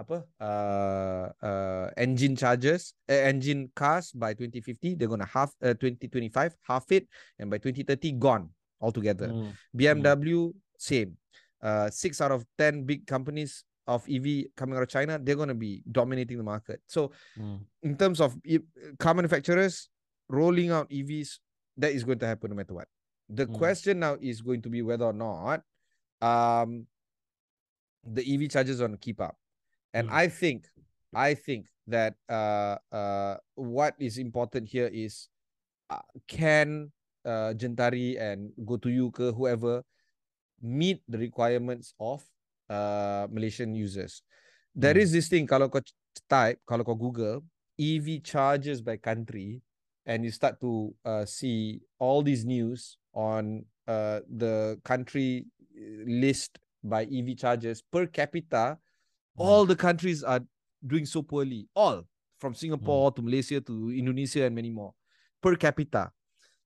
[0.00, 5.76] apa uh, uh, engine charges uh, engine cars by 2050 they're going to half uh,
[5.76, 7.04] 2025 half it
[7.38, 8.48] and by 2030 gone
[8.80, 9.52] altogether Hmm.
[9.76, 10.48] BMW
[10.80, 11.20] same
[11.60, 15.52] uh, 6 out of 10 big companies of EV coming out of China they're going
[15.52, 17.60] to be dominating the market so Hmm.
[17.84, 18.36] in terms of
[18.96, 19.92] car manufacturers
[20.32, 21.44] rolling out EVs
[21.76, 22.88] that is going to happen no matter what
[23.28, 23.52] the Hmm.
[23.52, 25.60] question now is going to be whether or not
[26.24, 26.88] um
[28.16, 29.36] the EV chargers are going to keep up
[29.94, 30.14] and Hmm.
[30.14, 30.66] I think,
[31.14, 35.28] I think that uh, uh, what is important here is
[35.90, 36.92] uh, can
[37.24, 39.82] uh, Jentari and Go to You ke whoever
[40.62, 42.22] meet the requirements of
[42.68, 44.22] uh, Malaysian users.
[44.74, 45.02] There Hmm.
[45.02, 45.82] is this thing kalau kau
[46.30, 47.42] type, kalau kau Google
[47.80, 49.58] EV charges by country
[50.06, 56.60] and you start to uh, see all these news on uh, the country uh, list
[56.84, 58.78] by EV charges per capita.
[59.36, 60.40] All the countries are
[60.86, 61.68] doing so poorly.
[61.74, 62.04] All
[62.38, 64.94] from Singapore to Malaysia to Indonesia and many more
[65.42, 66.10] per capita.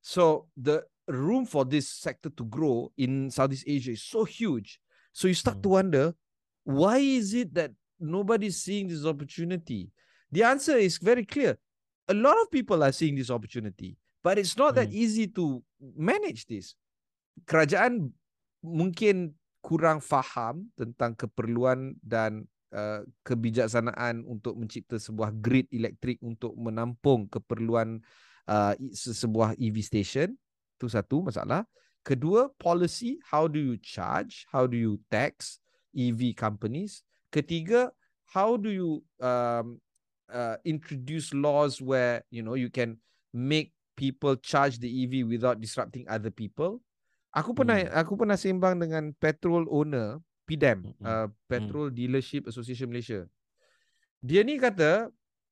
[0.03, 4.81] So the room for this sector to grow in Southeast Asia is so huge.
[5.13, 5.63] So you start Hmm.
[5.63, 6.05] to wonder
[6.65, 9.91] why is it that nobody's seeing this opportunity?
[10.33, 11.59] The answer is very clear.
[12.09, 14.97] A lot of people are seeing this opportunity, but it's not that Hmm.
[14.97, 15.63] easy to
[15.97, 16.75] manage this.
[17.47, 18.13] Kerajaan
[18.63, 27.31] mungkin kurang faham tentang keperluan dan uh, kebijaksanaan untuk mencipta sebuah grid elektrik untuk menampung
[27.31, 28.03] keperluan
[28.51, 30.35] uh, sebuah EV station.
[30.77, 31.63] Itu satu masalah.
[32.05, 34.45] Kedua, policy, how do you charge?
[34.53, 35.63] How do you tax
[35.97, 37.01] EV companies?
[37.33, 37.95] Ketiga,
[38.29, 39.81] how do you um,
[40.29, 43.01] uh, introduce laws where you know you can
[43.33, 46.85] make people charge the EV without disrupting other people?
[47.33, 47.95] Aku pernah Hmm.
[47.97, 53.25] aku pernah sembang dengan petrol owner PDAM, uh, Petrol Dealership Association Malaysia.
[54.21, 55.09] Dia ni kata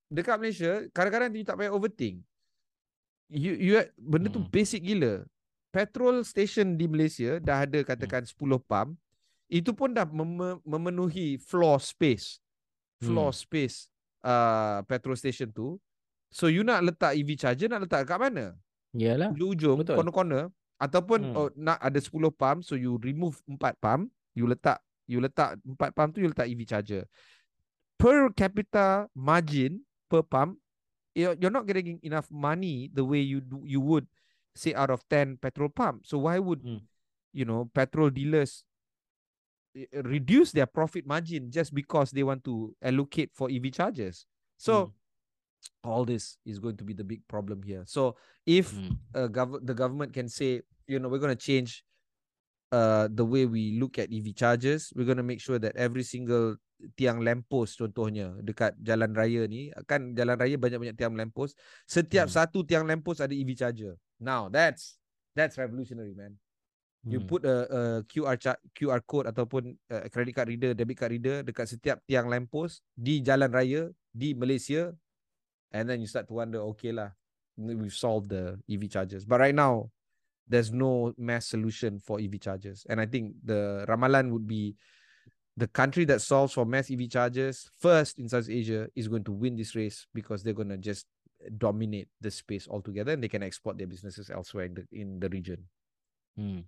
[0.07, 2.21] dekat Malaysia kadang-kadang you tak payah overthink.
[3.27, 4.49] You you benda tu Mm-mm.
[4.49, 5.25] basic gila.
[5.69, 8.93] Petrol station di Malaysia dah ada katakan 10 pump.
[9.49, 12.37] Itu pun dah mem- memenuhi floor space.
[12.97, 13.37] Floor Hmm.
[13.39, 13.89] space
[14.21, 15.81] uh, petrol station tu.
[16.29, 18.53] So you nak letak EV charger nak letak kat mana?
[18.93, 19.33] Yalah.
[19.33, 19.97] Ujung-ujung betul.
[19.97, 21.35] corner-corner ataupun Hmm.
[21.35, 25.91] oh, nak ada 10 pump so you remove 4 pump, you letak you letak 4
[25.93, 27.03] pump tu you letak EV charger.
[27.97, 30.59] Per capita margin per pump
[31.15, 34.07] you're, not getting enough money the way you do, you would
[34.55, 36.05] say out of 10 petrol pump.
[36.05, 36.77] So why would Hmm.
[37.33, 38.65] you know petrol dealers
[39.75, 44.25] eh, reduce their profit margin just because they want to allocate for EV chargers?
[44.57, 44.91] So Hmm.
[45.83, 47.83] all this is going to be the big problem here.
[47.85, 48.15] So
[48.45, 48.97] if Hmm.
[49.15, 51.83] uh, gov- the government can say, you know, we're going to change
[52.73, 54.89] uh, the way we look at EV chargers.
[54.97, 56.57] We're going to make sure that every single
[56.97, 61.53] tiang lamppost contohnya dekat jalan raya ni, kan jalan raya banyak-banyak tiang lamppost.
[61.85, 62.35] Setiap Hmm.
[62.41, 63.93] satu tiang lamppost ada EV charger.
[64.17, 64.97] Now that's
[65.37, 66.35] that's revolutionary, man.
[67.05, 67.29] You Hmm.
[67.29, 68.35] put a, a QR
[68.73, 73.19] QR code ataupun a credit card reader, debit card reader dekat setiap tiang lamppost di
[73.23, 74.91] jalan raya di Malaysia
[75.73, 77.11] and then you start to wonder okay lah
[77.57, 79.89] we've solved the EV chargers but right now
[80.47, 84.75] there's no mass solution for EV chargers and I think the ramalan would be
[85.55, 89.31] the country that solves for mass EV chargers first in South Asia is going to
[89.31, 91.07] win this race because they're going to just
[91.57, 95.29] dominate the space altogether and they can export their businesses elsewhere in the in the
[95.29, 95.63] region
[96.33, 96.65] Hmm.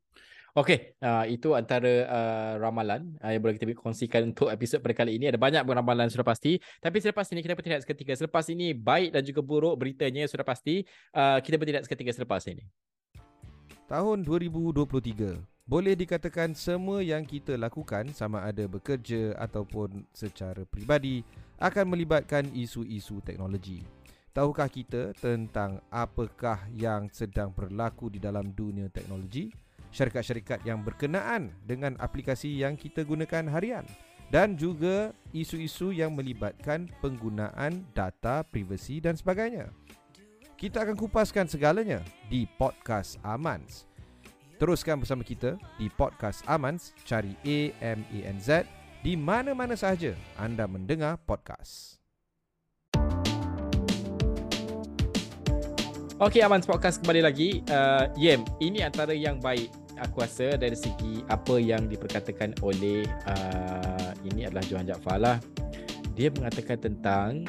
[0.55, 5.19] Okey, uh, itu antara uh, ramalan uh, yang boleh kita kongsikan untuk episod pada kali
[5.19, 5.27] ini.
[5.27, 6.63] Ada banyak pun ramalan sudah pasti.
[6.79, 8.15] Tapi selepas ini kita bertindak seketika.
[8.15, 10.87] Selepas ini baik dan juga buruk beritanya sudah pasti.
[11.11, 12.63] Uh, kita bertindak seketika selepas ini.
[13.85, 21.21] Tahun 2023 boleh dikatakan semua yang kita lakukan sama ada bekerja ataupun secara peribadi
[21.61, 23.85] akan melibatkan isu-isu teknologi.
[24.33, 29.53] Tahukah kita tentang apakah yang sedang berlaku di dalam dunia teknologi?
[29.93, 33.85] Syarikat-syarikat yang berkenaan dengan aplikasi yang kita gunakan harian
[34.33, 39.69] dan juga isu-isu yang melibatkan penggunaan data privasi dan sebagainya.
[40.55, 41.99] Kita akan kupaskan segalanya
[42.31, 43.83] di podcast Amans.
[44.55, 48.63] Teruskan bersama kita di podcast Amans, cari A M A N Z
[49.03, 51.99] di mana-mana sahaja anda mendengar podcast.
[56.23, 57.59] Okey, Aman Podcast kembali lagi.
[57.67, 59.67] Uh, Yem, ini antara yang baik
[59.99, 65.37] aku rasa dari segi apa yang diperkatakan oleh uh, ini adalah Johan Jaafar lah.
[66.15, 67.43] Dia mengatakan tentang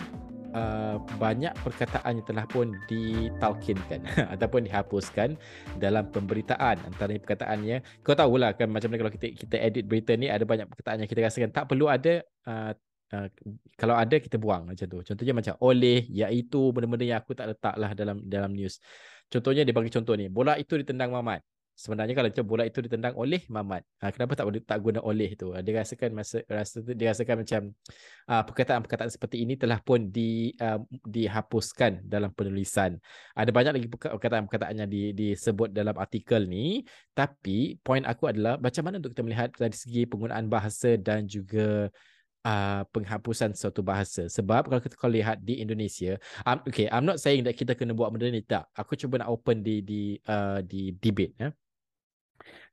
[0.57, 4.01] uh, banyak perkataan yang telah pun ditalkinkan
[4.35, 5.37] ataupun dihapuskan
[5.77, 6.81] dalam pemberitaan.
[6.89, 10.67] Antara perkataannya, kau tahulah kan macam mana kalau kita kita edit berita ni ada banyak
[10.73, 12.73] perkataan yang kita rasakan tak perlu ada uh,
[13.07, 13.31] Uh,
[13.79, 14.99] kalau ada kita buang macam tu.
[14.99, 18.83] Contohnya macam oleh, iaitu benda-benda yang aku tak letak lah dalam dalam news.
[19.31, 21.39] Contohnya dia bagi contoh ni, bola itu ditendang Mamat.
[21.77, 23.85] Sebenarnya kalau macam bola itu ditendang oleh Mamat.
[24.01, 25.53] Ha, kenapa tak boleh tak guna oleh tu?
[25.53, 27.63] Ha, dia rasakan masa rasa dia rasakan macam
[28.33, 32.97] uh, perkataan-perkataan seperti ini telah pun di uh, dihapuskan dalam penulisan.
[33.37, 36.81] Ada banyak lagi perkataan-perkataan yang di, disebut dalam artikel ni,
[37.13, 41.93] tapi poin aku adalah macam mana untuk kita melihat dari segi penggunaan bahasa dan juga
[42.47, 46.15] uh, penghapusan suatu bahasa sebab kalau kita kau lihat di Indonesia
[46.47, 49.35] um, okay I'm not saying that kita kena buat benda ni tak aku cuba nak
[49.35, 51.51] open di di uh, di debate ya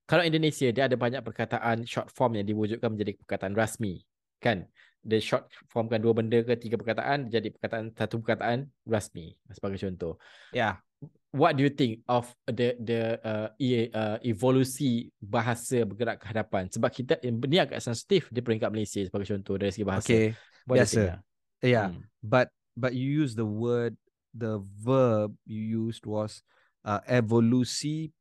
[0.09, 4.03] kalau Indonesia dia ada banyak perkataan short form yang diwujudkan menjadi perkataan rasmi
[4.43, 4.67] kan
[5.03, 9.79] the short form kan dua benda ke tiga perkataan jadi perkataan satu perkataan rasmi sebagai
[9.79, 10.19] contoh
[10.51, 10.75] ya yeah
[11.33, 16.69] what do you think of the the uh, e, uh, evolusi bahasa bergerak ke hadapan
[16.69, 20.07] sebab kita ini agak sensitif di peringkat Malaysia sebagai contoh dari segi bahasa.
[20.13, 20.27] Okay.
[20.63, 21.19] Biasa.
[21.65, 21.89] Yeah.
[21.91, 22.05] Hmm.
[22.21, 23.97] But but you use the word
[24.31, 26.45] the verb you used was
[26.85, 28.13] uh, evolusi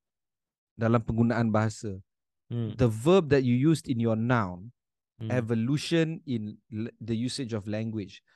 [0.83, 2.03] dalam penggunaan bahasa.
[2.51, 2.75] Hmm.
[2.75, 4.75] The verb that you used in your noun
[5.23, 5.31] hmm.
[5.31, 6.59] evolution in
[6.99, 8.27] the usage of language.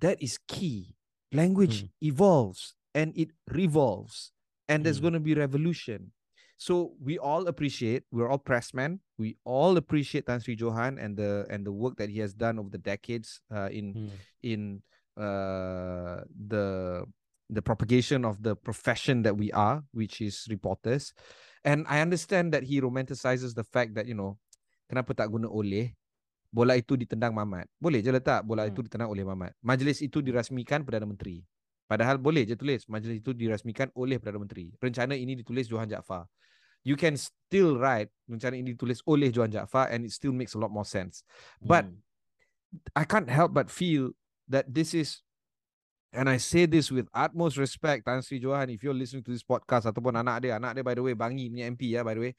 [0.00, 0.96] That is key.
[1.32, 1.92] Language hmm.
[2.00, 4.32] evolves and it revolves
[4.68, 5.02] and there's mm.
[5.02, 6.12] going to be revolution
[6.56, 11.46] so we all appreciate we're all pressmen we all appreciate Tan Sri Johan and the
[11.50, 14.10] and the work that he has done over the decades uh, in mm.
[14.42, 14.82] in
[15.16, 17.04] uh, the
[17.50, 21.12] the propagation of the profession that we are which is reporters
[21.62, 24.38] and i understand that he romanticizes the fact that you know
[24.86, 25.94] kenapa tak guna oleh
[26.52, 28.72] bola itu ditendang Mamat boleh je letak bola hmm.
[28.76, 31.40] itu ditendang oleh Mamat majlis itu dirasmikan Perdana Menteri
[31.92, 34.72] Padahal boleh je tulis majlis itu dirasmikan oleh Perdana Menteri.
[34.80, 36.24] Rencana ini ditulis Johan Jaafar.
[36.80, 40.58] You can still write rencana ini ditulis oleh Johan Jaafar and it still makes a
[40.58, 41.20] lot more sense.
[41.60, 42.00] But hmm.
[42.96, 44.16] I can't help but feel
[44.48, 45.20] that this is
[46.12, 49.42] and I say this with utmost respect Tan Sri Johan if you're listening to this
[49.42, 52.22] podcast ataupun anak dia, anak dia by the way Bangi punya MP ya by the
[52.28, 52.32] way.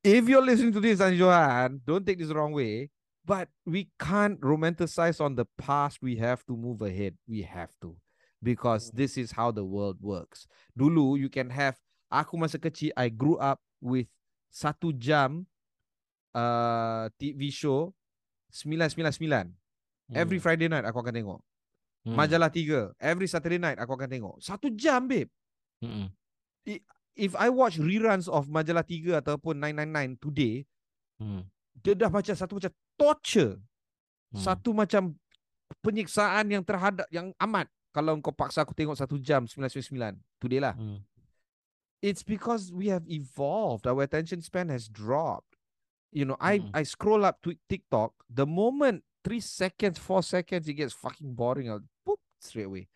[0.00, 2.88] If you're listening to this Tan Sri Johan, don't take this the wrong way,
[3.20, 6.00] but we can't romanticize on the past.
[6.00, 7.20] We have to move ahead.
[7.28, 8.00] We have to
[8.40, 8.96] because hmm.
[8.96, 10.48] this is how the world works.
[10.72, 11.76] Dulu you can have
[12.08, 14.08] aku masa kecil I grew up with
[14.48, 15.44] satu jam
[16.32, 17.92] uh, TV show
[18.64, 19.20] 999.
[19.20, 20.16] Hmm.
[20.16, 21.40] Every Friday night aku akan tengok.
[22.00, 22.16] Hmm.
[22.16, 24.36] Majalah 3 every Saturday night aku akan tengok.
[24.40, 25.28] Satu jam babe.
[25.84, 26.08] Hmm.
[27.18, 30.64] If I watch reruns of Majalah 3 ataupun 999 today,
[31.20, 31.44] hmm.
[31.84, 33.60] dia dah macam satu macam torture.
[34.32, 34.40] Hmm.
[34.40, 35.20] Satu macam
[35.78, 40.74] penyiksaan yang terhadap yang amat kalau kau paksa aku tengok satu jam 999 today lah
[40.74, 40.98] hmm.
[42.02, 45.58] it's because we have evolved our attention span has dropped
[46.10, 46.70] you know i hmm.
[46.74, 51.70] i scroll up to tiktok the moment 3 seconds 4 seconds it gets fucking boring
[51.70, 52.88] i'll boop straight away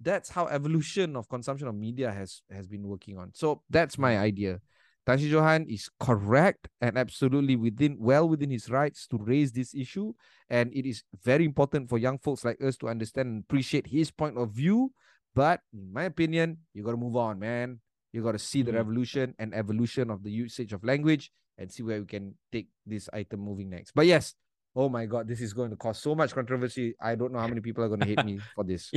[0.00, 4.18] that's how evolution of consumption of media has has been working on so that's my
[4.18, 4.60] idea
[5.04, 9.74] Tan Sri Johan is correct and absolutely within well within his rights to raise this
[9.74, 10.14] issue.
[10.48, 14.10] And it is very important for young folks like us to understand and appreciate his
[14.10, 14.92] point of view.
[15.34, 17.80] But in my opinion, you gotta move on, man.
[18.12, 18.78] You gotta see the mm-hmm.
[18.78, 23.10] revolution and evolution of the usage of language and see where we can take this
[23.12, 23.92] item moving next.
[23.94, 24.34] But yes,
[24.74, 26.94] oh my god this is going to cause so much controversy.
[26.98, 28.90] I don't know how many people are going to hate me for this.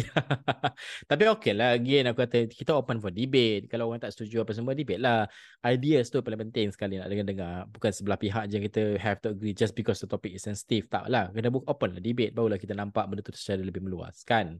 [1.09, 3.69] Tapi okay lah again aku kata kita open for debate.
[3.69, 5.29] Kalau orang tak setuju apa semua debate lah.
[5.61, 7.69] Ideas tu paling penting sekali nak dengar-dengar.
[7.69, 10.89] Bukan sebelah pihak je kita have to agree just because the topic is sensitive.
[10.89, 11.29] Tak lah.
[11.29, 14.57] Kena open lah debate barulah kita nampak benda tu secara lebih meluas kan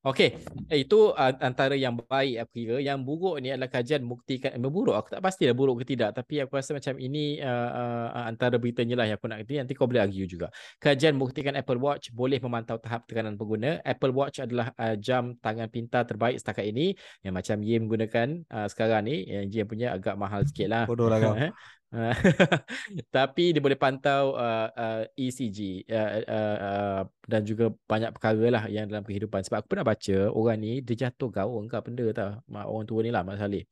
[0.00, 0.32] Okey,
[0.72, 2.80] eh, itu uh, antara yang baik aku kira.
[2.80, 4.96] Yang buruk ni adalah kajian buktikan eh, buruk.
[4.96, 7.68] Aku tak pastilah buruk ke tidak, tapi aku rasa macam ini uh,
[8.08, 9.60] uh, antara beritanya lah yang aku nak kata.
[9.60, 10.48] Nanti kau boleh argue juga.
[10.80, 13.84] Kajian buktikan Apple Watch boleh memantau tahap tekanan pengguna.
[13.84, 18.72] Apple Watch adalah uh, jam tangan pintar terbaik setakat ini yang macam Yim gunakan uh,
[18.72, 19.28] sekarang ni.
[19.28, 20.84] Yang Yim punya agak mahal sikit lah.
[20.88, 21.36] Bodoh lah kau.
[23.16, 28.64] tapi dia boleh pantau uh, uh, ECG uh, uh, uh, dan juga banyak perkara lah
[28.70, 29.42] yang dalam kehidupan.
[29.42, 32.30] Sebab aku pernah baca orang ni dia jatuh gaung ke benda tau.
[32.46, 33.66] Orang tua ni lah Mak Saleh.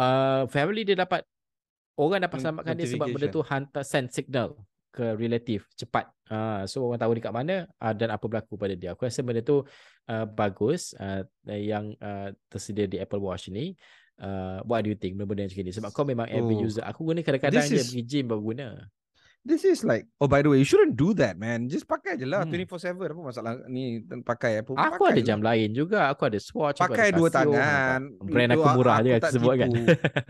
[0.00, 1.20] Uh, family dia dapat
[2.00, 4.56] orang dapat selamatkan dia sebab benda tu hantar send signal
[4.90, 6.08] ke relatif cepat.
[6.32, 8.96] Uh, so orang tahu dekat mana uh, dan apa berlaku pada dia.
[8.96, 9.60] Aku rasa benda tu
[10.08, 13.76] uh, bagus uh, yang uh, tersedia di Apple Watch ni
[14.20, 15.16] uh, what do you think?
[15.16, 15.72] Benda-benda macam ni.
[15.72, 16.38] Sebab kau memang oh.
[16.38, 16.84] every user.
[16.84, 18.68] Aku guna kadang-kadang je pergi gym baru guna.
[19.40, 21.64] This is like Oh by the way You shouldn't do that man.
[21.72, 22.44] Just pakai je lah.
[22.44, 22.52] Hmm.
[22.52, 24.76] 24-7 Apa masalah Ni pakai apa?
[24.76, 26.12] Aku pakai ada jam lain juga.
[26.12, 28.00] Aku ada swatch Pakai ada dua tangan.
[28.20, 29.70] Brand aku murah je Aku sebut kan.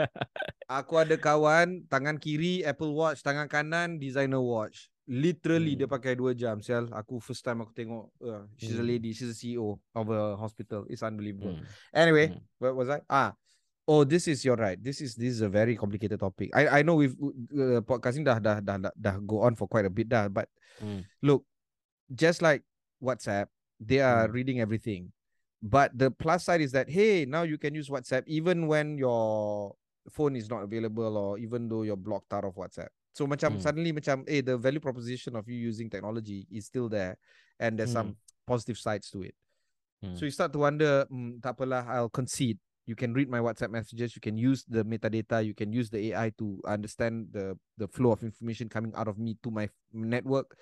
[0.78, 4.86] Aku ada kawan Tangan kiri Apple Watch Tangan kanan Designer watch.
[5.11, 5.80] Literally hmm.
[5.82, 6.86] dia pakai dua jam Sial.
[6.95, 8.86] Aku first time aku tengok uh, She's hmm.
[8.86, 10.86] a lady She's a CEO Of a hospital.
[10.86, 11.59] It's unbelievable.
[11.59, 11.66] Hmm.
[11.91, 12.47] Anyway hmm.
[12.62, 13.03] What was I?
[13.11, 13.34] Ah
[13.91, 14.78] Oh, this is your right.
[14.78, 16.55] This is this is a very complicated topic.
[16.55, 17.18] I I know we've
[17.51, 20.30] uh, podcasting dah, dah dah dah dah go on for quite a bit dah.
[20.30, 20.47] But
[20.78, 21.03] mm.
[21.26, 21.43] look,
[22.14, 22.62] just like
[23.03, 23.51] WhatsApp,
[23.82, 24.34] they are mm.
[24.38, 25.11] reading everything.
[25.59, 29.74] But the plus side is that hey, now you can use WhatsApp even when your
[30.07, 32.95] phone is not available or even though you're blocked out of WhatsApp.
[33.11, 33.62] So macam Hmm.
[33.66, 37.18] suddenly macam eh the value proposition of you using technology is still there
[37.59, 38.14] and there's some
[38.47, 39.34] positive sides to it.
[39.99, 40.14] Hmm.
[40.14, 42.62] So you start to wonder, mm, tak apalah, I'll concede.
[42.87, 44.16] You can read my WhatsApp messages.
[44.16, 45.45] You can use the metadata.
[45.45, 49.18] You can use the AI to understand the the flow of information coming out of
[49.20, 50.57] me to my network.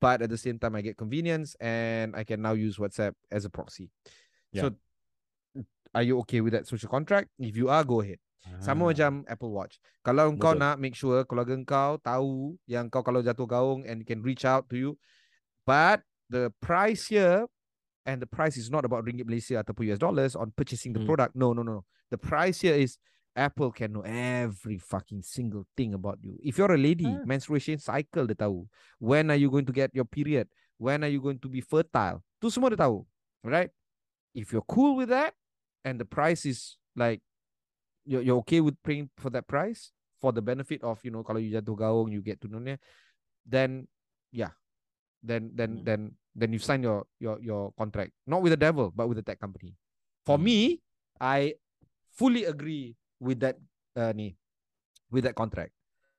[0.00, 3.44] But at the same time, I get convenience and I can now use WhatsApp as
[3.44, 3.88] a proxy.
[4.56, 4.74] So,
[5.94, 7.30] are you okay with that social contract?
[7.38, 8.18] If you are, go ahead.
[8.64, 8.92] Sama Ah.
[8.92, 9.76] macam Apple Watch.
[10.00, 10.64] Kalau engkau Betul.
[10.64, 14.64] nak make sure keluarga engkau tahu yang kau kalau jatuh gaung and can reach out
[14.72, 14.96] to you.
[15.68, 16.02] But
[16.32, 17.44] the price here
[18.06, 21.08] and the price is not about ringgit Malaysia ataupun US dollars on purchasing the Hmm.
[21.08, 21.32] product.
[21.36, 21.84] No, no, no.
[22.10, 22.96] The price here is
[23.36, 26.34] Apple can know every fucking single thing about you.
[26.42, 27.22] If you're a lady, Ah.
[27.22, 28.66] menstruation cycle dia tahu.
[28.98, 30.50] When are you going to get your period?
[30.80, 32.24] When are you going to be fertile?
[32.42, 33.06] Tu semua dia tahu.
[33.46, 33.70] Right?
[34.34, 35.34] If you're cool with that
[35.86, 37.22] and the price is like
[38.04, 41.40] you're, you're okay with paying for that price for the benefit of you know kalau
[41.40, 42.60] you jatuh gaung you get to know
[43.46, 43.88] then
[44.30, 44.52] yeah
[45.22, 45.84] then then Hmm.
[45.84, 46.00] then
[46.34, 48.12] then you sign your your your contract.
[48.26, 49.76] Not with the devil but with the tech company.
[50.24, 50.44] For Hmm.
[50.44, 50.58] me
[51.20, 51.54] i
[52.16, 53.56] fully agree with that
[53.96, 54.36] uh, ni
[55.12, 55.72] with that contract.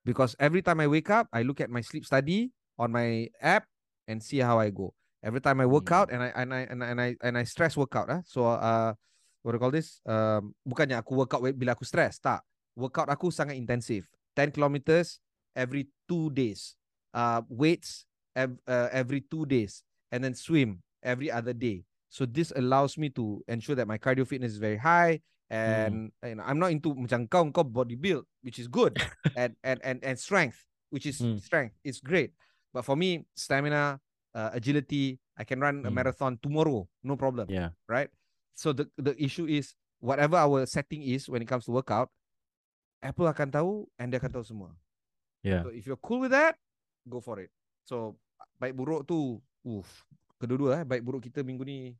[0.05, 3.65] Because every time i wake up i look at my sleep study on my app
[4.09, 4.93] and see how i go.
[5.21, 5.97] Every time i work Hmm.
[5.97, 8.21] out and i and i and I and i, and I stress workout ah.
[8.25, 8.93] So uh
[9.41, 10.01] what do you call this?
[10.05, 12.41] Um bukannya aku workout bila aku stress tak.
[12.77, 14.05] Workout aku sangat intensif
[14.37, 15.21] 10 kilometers
[15.53, 16.73] every two days.
[17.13, 18.05] Uh weights
[18.35, 23.09] ev- uh, every two days and then swim every other day so this allows me
[23.09, 25.19] to ensure that my cardio fitness is very high
[25.49, 28.95] and you know, I'm not into macam kau kau body build which is good
[29.35, 30.59] and and and and strength
[30.91, 31.39] which is Hmm.
[31.39, 32.31] strength it's great
[32.71, 33.99] but for me stamina
[34.35, 35.95] uh, agility I can run a Hmm.
[35.95, 37.75] marathon tomorrow no problem Yeah.
[37.87, 38.07] right?
[38.55, 42.11] So the the issue is whatever our setting is when it comes to workout,
[43.01, 44.69] Apple akan tahu and dia akan tahu semua.
[45.41, 45.65] Yeah.
[45.65, 46.57] So if you're cool with that,
[47.09, 47.49] go for it.
[47.91, 48.15] So
[48.55, 50.07] baik buruk tu, uff,
[50.39, 51.91] kedua-dua eh, baik buruk kita minggu ni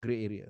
[0.00, 0.48] grey area.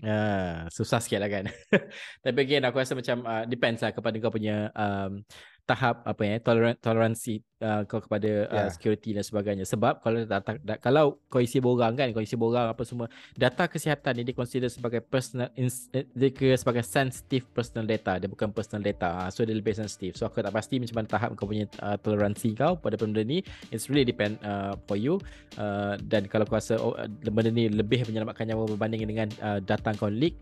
[0.00, 1.44] Ya, susah sikit lah kan.
[2.24, 5.20] Tapi again aku rasa macam uh, depends lah kepada kau punya um,
[5.66, 8.72] tahap apa ya toleran toleransi uh, kau kepada uh, Yeah.
[8.72, 9.66] security dan sebagainya.
[9.68, 13.68] Sebab kalau data, da, kalau kau isi borang kan, kau isi borang apa semua, data
[13.68, 18.48] kesihatan ni dia consider sebagai personal eh, dia kira sebagai sensitive personal data, dia bukan
[18.54, 19.26] personal data.
[19.26, 20.16] Uh, so dia lebih sensitif.
[20.16, 23.42] So aku tak pasti macam mana tahap kau punya uh, toleransi kau pada benda ni.
[23.74, 25.18] It's really depend uh, for you.
[25.58, 26.96] Uh, dan kalau kau rasa oh,
[27.26, 30.38] benda ni lebih menyelamatkan nyawa berbanding dengan uh, data kau leak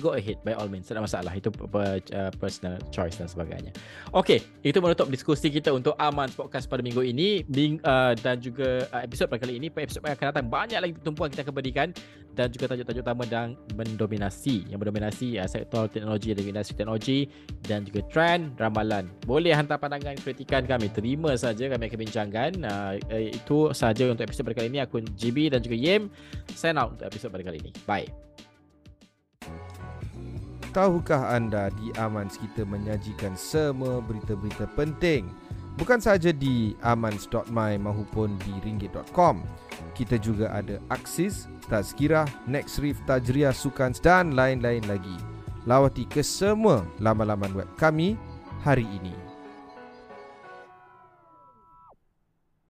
[0.00, 1.32] go ahead by all means tak ada masalah.
[1.34, 3.70] Itu uh, personal choice dan sebagainya.
[4.14, 7.44] Okey, itu menutup diskusi kita untuk Aman Podcast pada minggu ini.
[7.48, 10.78] Ming, uh, dan juga uh, episod pada kali ini pada episod yang akan datang banyak
[10.78, 11.88] lagi tumpuan kita akan berikan
[12.32, 14.68] dan juga tajuk-tajuk utama yang mendominasi.
[14.68, 17.20] Yang mendominasi uh, sektor teknologi dan industri teknologi
[17.64, 19.06] dan juga trend ramalan.
[19.24, 20.88] Boleh hantar pandangan kritikan kami.
[20.90, 22.50] Terima saja kami akan bincangkan.
[22.62, 24.80] Uh, uh, itu sahaja untuk episod pada kali ini.
[24.82, 26.08] Aku GB dan juga Yem
[26.52, 27.72] sign out untuk episod pada kali ini.
[27.84, 28.08] Bye
[30.72, 35.28] Tahukah anda di Amans kita menyajikan semua berita-berita penting?
[35.76, 39.44] Bukan sahaja di amans.my maupun di ringgit.com
[39.92, 45.16] Kita juga ada Aksis, Tazkirah, Nextreef, Tajriah, Sukans dan lain-lain lagi.
[45.68, 48.16] Lawati ke semua laman-laman web kami
[48.64, 49.31] hari ini